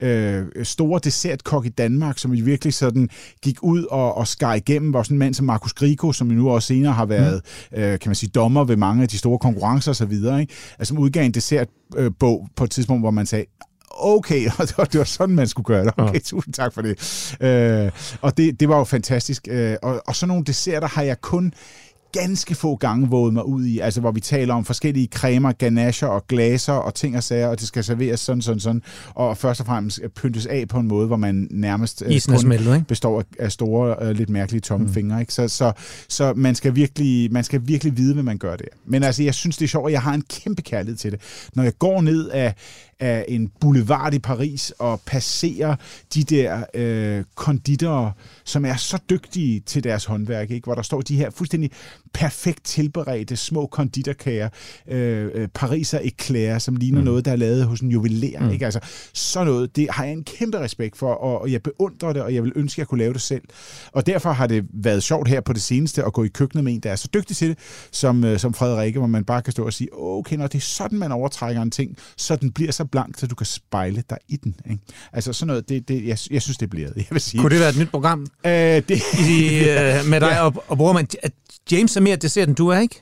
[0.01, 3.09] øh, store dessertkok i Danmark, som jo virkelig sådan
[3.41, 6.49] gik ud og, og skar igennem, var sådan en mand som Markus Grigo, som nu
[6.49, 7.77] også senere har været, mm.
[7.77, 10.53] øh, kan man sige, dommer ved mange af de store konkurrencer osv., ikke?
[10.79, 13.45] Altså som udgav en dessertbog øh, på et tidspunkt, hvor man sagde,
[13.95, 15.93] okay, og det var, det var sådan, man skulle gøre det.
[15.97, 17.35] Okay, tusind tak for det.
[17.41, 17.91] Øh,
[18.21, 19.47] og det, det var jo fantastisk.
[19.51, 21.53] Øh, og, og sådan nogle desserter har jeg kun
[22.19, 26.07] ganske få gange våget mig ud i, altså hvor vi taler om forskellige cremer, ganacher
[26.07, 28.81] og glaser og ting og sager, og det skal serveres sådan, sådan, sådan,
[29.13, 32.37] og først og fremmest pyntes af på en måde, hvor man nærmest øh, Isen er
[32.37, 32.87] smeltet, ikke?
[32.87, 34.93] består af- af store, øh, lidt mærkelige tomme mm.
[34.93, 35.19] fingre.
[35.19, 35.33] Ikke?
[35.33, 35.71] Så, så,
[36.09, 38.65] så man, skal virkelig, man skal virkelig vide, hvad man gør der.
[38.85, 41.21] Men altså, jeg synes, det er sjovt, og jeg har en kæmpe kærlighed til det.
[41.53, 42.53] Når jeg går ned af,
[42.99, 45.75] af en boulevard i Paris og passerer
[46.13, 48.11] de der øh, konditorer,
[48.43, 50.65] som er så dygtige til deres håndværk, ikke?
[50.65, 51.71] hvor der står de her fuldstændig
[52.15, 54.49] perfekt tilberedte små konditorkager,
[54.87, 57.05] øh, øh, Pariser eclair, som ligner mm.
[57.05, 58.39] noget, der er lavet hos en juveler.
[58.39, 58.49] Mm.
[58.49, 58.65] Ikke?
[58.65, 58.79] Altså,
[59.13, 62.33] sådan noget, det har jeg en kæmpe respekt for, og, og jeg beundrer det, og
[62.33, 63.41] jeg vil ønske, at jeg kunne lave det selv.
[63.91, 66.73] Og derfor har det været sjovt her på det seneste at gå i køkkenet med
[66.73, 67.57] en, der er så dygtig til det,
[67.91, 70.61] som, øh, som Frederikke, hvor man bare kan stå og sige, okay, når det er
[70.61, 74.17] sådan, man overtrækker en ting, så den bliver så blank, så du kan spejle dig
[74.27, 74.55] i den.
[74.69, 74.83] Ikke?
[75.13, 76.97] Altså sådan noget, det, det, jeg, jeg synes, det bliver det.
[77.05, 77.41] Jeg vil sige.
[77.41, 80.45] Kunne det være et nyt program Øh, det, i, øh, med dig Ja.
[80.45, 81.07] og, og bruger man...
[81.71, 83.01] James er mere dessert, end du er, ikke?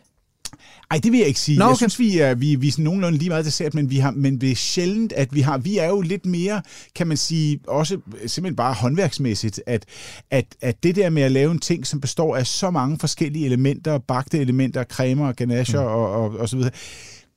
[0.91, 1.59] Ej, det vil jeg ikke sige.
[1.59, 1.71] Nå, okay.
[1.71, 4.11] Jeg synes, vi er, vi, vi er sådan nogenlunde lige meget dessert, men, vi har,
[4.11, 5.57] men det er sjældent, at vi har...
[5.57, 6.61] Vi er jo lidt mere,
[6.95, 9.85] kan man sige, også simpelthen bare håndværksmæssigt, at,
[10.31, 13.45] at, at det der med at lave en ting, som består af så mange forskellige
[13.45, 15.87] elementer, bagte elementer, cremer, ganacher mm.
[15.87, 16.71] og, og, og så videre,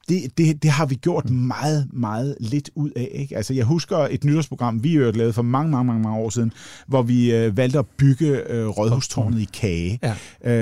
[0.09, 3.09] det, det, det har vi gjort meget, meget lidt ud af.
[3.15, 3.37] Ikke?
[3.37, 6.53] Altså, jeg husker et nytårsprogram, vi jo lavede for mange, mange, mange, mange år siden,
[6.87, 9.99] hvor vi øh, valgte at bygge øh, rådhustårnet i kage.
[10.03, 10.15] Ja.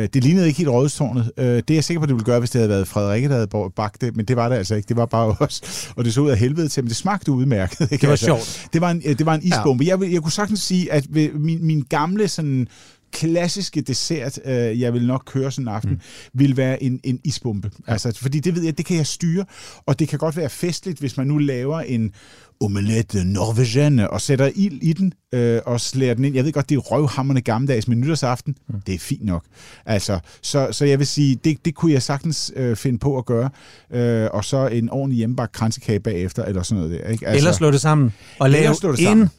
[0.03, 1.31] Øh, det lignede ikke helt rådhustårnet.
[1.39, 3.35] Øh, det er jeg sikker på, det ville gøre, hvis det havde været Frederikke, der
[3.35, 4.89] havde bag- bagt det, men det var det altså ikke.
[4.89, 5.91] Det var bare os.
[5.97, 7.81] Og det så ud af helvede til, men det smagte udmærket.
[7.81, 7.97] Ikke?
[8.01, 8.67] Det var Altså, sjovt.
[8.73, 9.85] Det var en, øh, det var en isbombe.
[9.85, 9.97] Ja.
[10.01, 12.69] Jeg, jeg kunne sagtens sige, at min, min gamle sådan
[13.15, 16.01] klassiske dessert, øh, jeg vil nok køre sådan en aften, mm.
[16.33, 17.71] vil være en, en isbombe.
[17.87, 17.93] Ja.
[17.93, 19.45] Altså, fordi det ved jeg, det kan jeg styre,
[19.87, 22.13] og det kan godt være festligt, hvis man nu laver en
[22.61, 26.35] omelette norvegienne og sætter ild i den øh, og slæder den ind.
[26.35, 28.57] Jeg ved godt, det er røvhammerne gammeldags med nytårsaften.
[28.69, 28.81] Mm.
[28.81, 29.45] Det er fint nok.
[29.87, 33.25] Altså, så, så jeg vil sige, det, det kunne jeg sagtens øh, finde på at
[33.25, 33.51] gøre.
[33.91, 37.09] Øh, og så en ordentlig hjemmebagt kransekage bagefter, eller sådan noget der.
[37.09, 37.27] Ikke?
[37.27, 39.31] Altså, eller slå det sammen og lave en.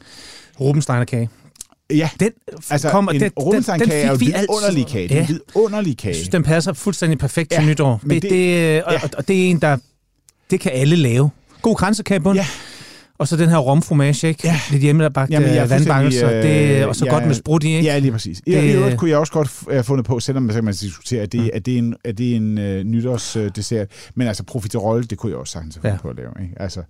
[0.60, 1.28] Rubensteiner-kage.
[1.90, 2.30] Ja, Den
[2.70, 4.92] altså kommer, en den, rundsteinkage er jo vi vidunderlig altid.
[4.92, 5.08] kage.
[5.08, 6.08] Det er Ja, en vidunderlig kage.
[6.08, 8.00] jeg synes, den passer fuldstændig perfekt til Ja, nytår.
[8.02, 9.00] men Det, det- det, og, ja.
[9.18, 9.76] og det er en, der...
[10.50, 11.30] Det kan alle lave.
[11.62, 12.36] God kransekage på den.
[12.36, 12.46] Ja.
[13.18, 14.40] Og så den her romfromage, ikke?
[14.44, 14.60] Ja.
[14.70, 16.30] Lidt hjemmebagt er øh, vandbakkelser.
[16.36, 17.84] øh, Det, og så jeg- godt med sprut i, ikke?
[17.88, 18.38] Ja, lige præcis.
[18.46, 20.74] I Det- det, øvrigt kunne jeg også godt have fundet på, selvom så kan man
[20.74, 23.88] diskutere, at det, det er en, at det er en øh, nytårsdessert.
[24.14, 25.92] Men altså profiterol, det kunne jeg også sagtens have Ja.
[25.94, 25.98] ja.
[26.02, 26.28] på at lave.
[26.42, 26.54] Ikke?
[26.56, 26.82] Altså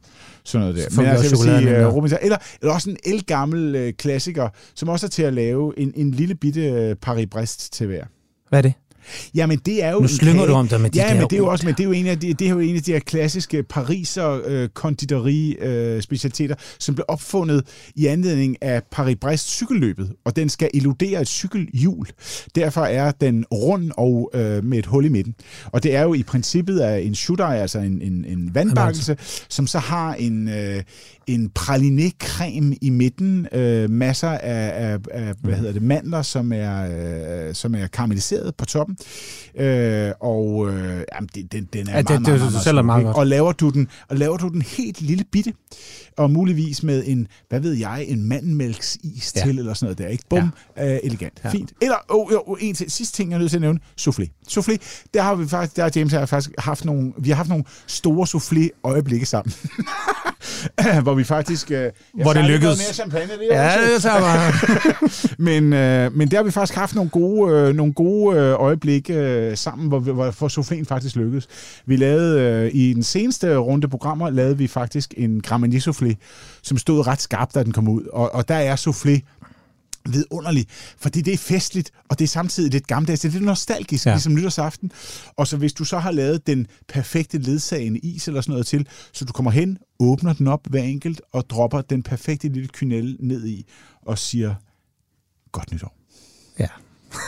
[0.44, 0.90] sådan noget der.
[0.90, 4.48] Så Men altså, jeg vil sige, ind, Rubinstein, eller, eller også en elgammel øh, klassiker,
[4.74, 8.04] som også er til at lave en, en lille bitte øh, Paris-Brest til hver.
[8.48, 8.72] Hvad er det?
[9.34, 10.48] Jamen, det er jo Nu slynger kage.
[10.48, 11.84] du om dig med de ja, der men det er jo også, men det er
[11.84, 15.52] jo en af de, det er jo en af de her klassiske Pariser øh, konditori
[15.52, 21.28] øh, specialiteter, som blev opfundet i anledning af Paris-Brest cykelløbet, og den skal illudere et
[21.28, 22.06] cykelhjul.
[22.54, 25.34] Derfor er den rund og øh, med et hul i midten.
[25.64, 29.16] Og det er jo i princippet af en shooter, altså en, en, en vandbakkelse,
[29.48, 30.82] som så har en, øh,
[31.26, 36.88] en praliné-creme i midten, øh, masser af, af, af hvad hedder det, mandler, som er,
[37.48, 38.96] øh, som er karamelliseret på toppen.
[39.58, 42.82] Øh, og øh, jamen, den, den er Ja, det- meget, det- meget, det meget, sælger
[42.82, 43.06] smuk, meget ikke?
[43.06, 43.16] godt.
[43.16, 45.52] Og laver du den, og laver du den helt lille bitte,
[46.16, 49.40] og muligvis med en, hvad ved jeg, en mandelmælksis Ja.
[49.40, 50.24] til, eller sådan noget der, ikke?
[50.30, 50.94] Bum, ja.
[50.94, 51.48] øh, elegant, Ja.
[51.50, 51.72] fint.
[51.82, 54.26] Eller, oh, oh, en til, sidste ting, jeg er nødt til at nævne, soufflé.
[54.50, 54.76] Soufflé,
[55.14, 57.48] der har vi faktisk, der har James og jeg faktisk haft nogle, vi har haft
[57.48, 59.52] nogle store soufflé-øjeblikke sammen.
[61.02, 61.70] hvor vi faktisk...
[61.70, 61.90] Øh,
[62.22, 62.78] Hvor det lykkedes.
[62.78, 64.52] Mere champagne, det Ja, det tager bare.
[65.38, 69.14] men, øh, men der har vi faktisk haft nogle gode, øh, nogle gode øh, øjeblikke
[69.14, 71.46] øh, sammen, hvor, hvor for souffléen faktisk lykkedes.
[71.86, 76.05] Vi lavede øh, i den seneste runde programmer, lavede vi faktisk en Gramagné soufflé,
[76.62, 78.02] som stod ret skarpt, da den kom ud.
[78.12, 79.20] Og, og der er soufflé
[80.08, 80.66] vidunderlig,
[80.98, 84.12] fordi det er festligt, og det er samtidig lidt gammeldags, det er lidt nostalgisk, Ja.
[84.12, 84.92] ligesom nytårsaften.
[85.36, 88.88] Og så hvis du så har lavet den perfekte ledsagende is eller sådan noget til,
[89.12, 93.16] så du kommer hen, åbner den op hver enkelt, og dropper den perfekte lille kynelle
[93.20, 93.66] ned i,
[94.02, 94.54] og siger,
[95.52, 95.96] godt nytår.
[96.58, 96.68] Ja,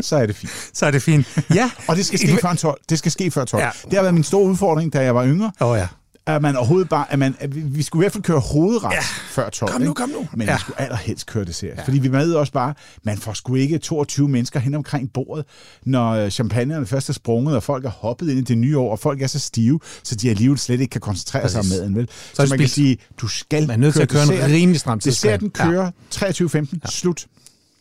[0.00, 0.52] Så er det fint.
[0.74, 1.26] så er det fint.
[1.54, 1.70] Ja.
[1.88, 2.80] Og det skal ske før 12.
[2.88, 3.62] Det skal ske før 12.
[3.62, 3.70] Ja.
[3.84, 5.52] Det har været min store udfordring, da jeg var yngre.
[5.60, 5.88] Oh, ja.
[6.36, 8.92] At man overhovedet bare, at man, at vi, vi skulle i hvert fald køre hovedret
[8.92, 9.00] ja.
[9.30, 9.72] før 12.
[9.72, 10.28] Kom nu, kom nu.
[10.32, 10.52] Men Ja.
[10.52, 10.56] ja.
[10.56, 11.76] vi skulle allerhelst køre dessert.
[11.76, 11.82] Ja.
[11.82, 15.44] Fordi vi ved også bare, man får sgu ikke 22 mennesker hen omkring bordet,
[15.84, 18.90] når øh, champagnerne først er sprunget, og folk er hoppet ind i det nye år,
[18.92, 21.78] og folk er så stive, så de alligevel slet ikke kan koncentrere sig om Præcis.
[21.80, 21.96] maden.
[21.96, 22.08] Vel?
[22.08, 24.28] Så Så, man det kan sige, du skal Man er nødt til at køre en
[24.28, 24.50] dessert.
[24.50, 25.40] rimelig stram tidsplan.
[25.40, 26.90] Desserten kører 23.15, ja.
[26.90, 27.26] slut.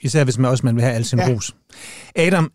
[0.02, 1.28] Især hvis man også man vil have al sin Ja.
[1.30, 1.56] ros.
[2.16, 2.52] Adam,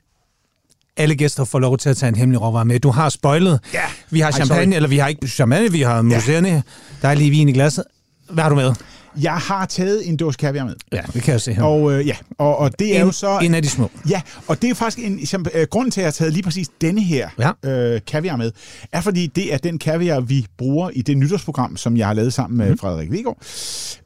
[0.96, 2.80] alle gæster får lov til at tage en hemmelig råvare med.
[2.80, 3.60] Du har spoilet.
[3.74, 3.80] Ja.
[4.10, 4.76] Vi har Ej, champagne, sorry.
[4.76, 6.62] eller vi har ikke champagne, vi har museerne.
[7.02, 7.84] Der er lige vin i glasset.
[8.30, 8.72] Hvad har du med?
[9.20, 10.74] Jeg har taget en dåse kaviar med.
[10.92, 11.62] Ja, det kan jeg se her.
[11.62, 13.38] Og, øh, ja, og, og det er en, jo så...
[13.42, 13.90] en af de små.
[14.10, 16.42] Ja, og det er faktisk en, som, øh, grunden til, at jeg har taget lige
[16.42, 17.28] præcis denne her
[17.64, 17.70] Ja.
[17.70, 18.52] øh, kaviar med,
[18.92, 22.32] er fordi det er den kaviar, vi bruger i det nytårsprogram, som jeg har lavet
[22.32, 22.78] sammen med mm.
[22.78, 23.38] Frederik Vigård,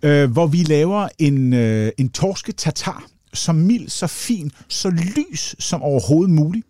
[0.03, 3.05] øh, hvor vi laver en, øh, en torske tartar,
[3.39, 6.67] så mild, så fin, så lys som overhovedet muligt.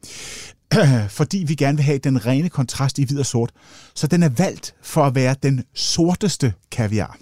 [1.09, 3.51] fordi vi gerne vil have den rene kontrast i hvid og sort.
[3.95, 7.19] Så den er valgt for at være den sorteste kaviar.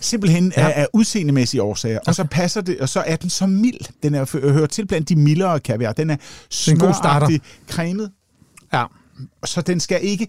[0.00, 0.68] Simpelthen Ja.
[0.70, 1.98] af, af udseendemæssige årsager.
[2.06, 3.80] Og så passer det, og så er den så mild.
[4.02, 5.92] Den er, hører til blandt de mildere kaviar.
[5.92, 6.16] Den er
[6.68, 7.26] en god starter.
[7.26, 7.40] smøragtig,
[7.70, 8.10] cremet,
[8.72, 8.84] Ja.
[9.44, 10.28] så den skal ikke,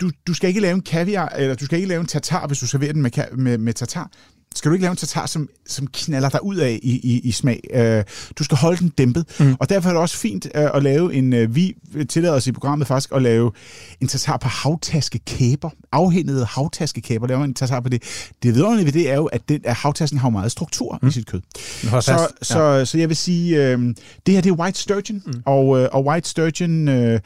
[0.00, 2.58] du, du skal ikke lave en kaviar, eller du skal ikke lave en tartar, hvis
[2.58, 4.10] du serverer den med, med, med tartar.
[4.54, 7.32] Skal du ikke lave en tartar, som, som knaller dig ud af i, i, i
[7.32, 7.60] smag.
[7.74, 8.04] Øh,
[8.38, 9.24] du skal holde den dæmpet.
[9.40, 9.56] Mm.
[9.60, 11.76] Og derfor er det også fint øh, at lave en, øh, vi
[12.08, 13.52] tillader os i programmet faktisk at lave
[14.00, 15.70] en tartar på havtaskekæber.
[15.92, 18.02] Afhændede havtaskekæber, laver en tartar på det.
[18.42, 21.08] Det vidunderlige ved det er jo, at, den, at havtasken har meget struktur mm.
[21.08, 21.40] i sit kød.
[21.54, 22.84] Så, så, ja.
[22.84, 23.78] så jeg vil sige, øh,
[24.26, 25.42] det her det er white sturgeon, mm.
[25.46, 27.20] og, øh, og white sturgeon øh,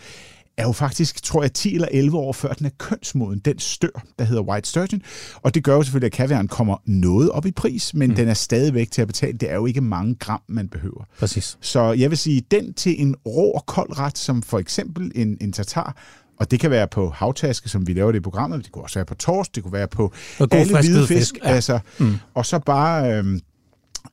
[0.57, 4.03] er jo faktisk, tror jeg, 10 eller 11 år før den er kønsmoden, den stør,
[4.19, 5.03] der hedder white sturgeon.
[5.43, 8.17] Og det gør jo selvfølgelig, at kaviaren kommer noget op i pris, men mm.
[8.17, 9.39] den er stadigvæk til at betale.
[9.39, 11.05] Det er jo ikke mange gram, man behøver.
[11.19, 11.59] Præcis.
[11.61, 15.37] Så jeg vil sige, den til en rå og kold ret, som for eksempel en,
[15.41, 15.97] en tartar,
[16.37, 18.99] og det kan være på havtaske, som vi laver det i programmet, det kunne også
[18.99, 21.09] være på torsk, det kunne være på Og alle hvide hvid fisk.
[21.09, 21.51] fisk, fisk ja.
[21.51, 22.15] altså, mm.
[22.35, 23.13] Og så bare...
[23.13, 23.41] Øh,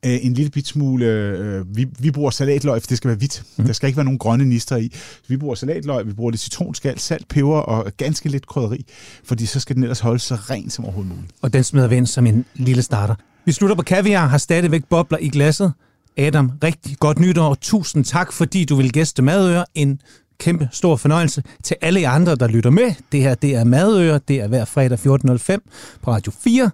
[0.06, 3.42] øh, en lille bit smule, øh, vi, vi bruger salatløg, for det skal være hvidt.
[3.56, 3.64] Mm.
[3.64, 4.90] Der skal ikke være nogen grønne nister i.
[4.94, 8.84] Så vi bruger salatløg, vi bruger lidt citronskal, salt, peber og ganske lidt krydderi,
[9.24, 11.32] fordi så skal den ellers holde så ren som overhovedet muligt.
[11.42, 13.14] Og den smider vi ind som en lille starter.
[13.44, 15.72] Vi slutter på kaviar, har stadigvæk bobler i glasset.
[16.16, 19.64] Adam, rigtig godt nytår, og tusind tak, fordi du vil gæste Madøre.
[19.74, 20.00] En
[20.38, 22.94] kæmpe stor fornøjelse til alle jer andre, der lytter med.
[23.12, 24.20] Det her, det er Madøre.
[24.28, 26.70] Det er hver fredag 14.05 på Radio 4.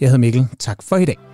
[0.00, 0.46] Jeg hedder Mikkel.
[0.58, 1.33] Tak for i dag.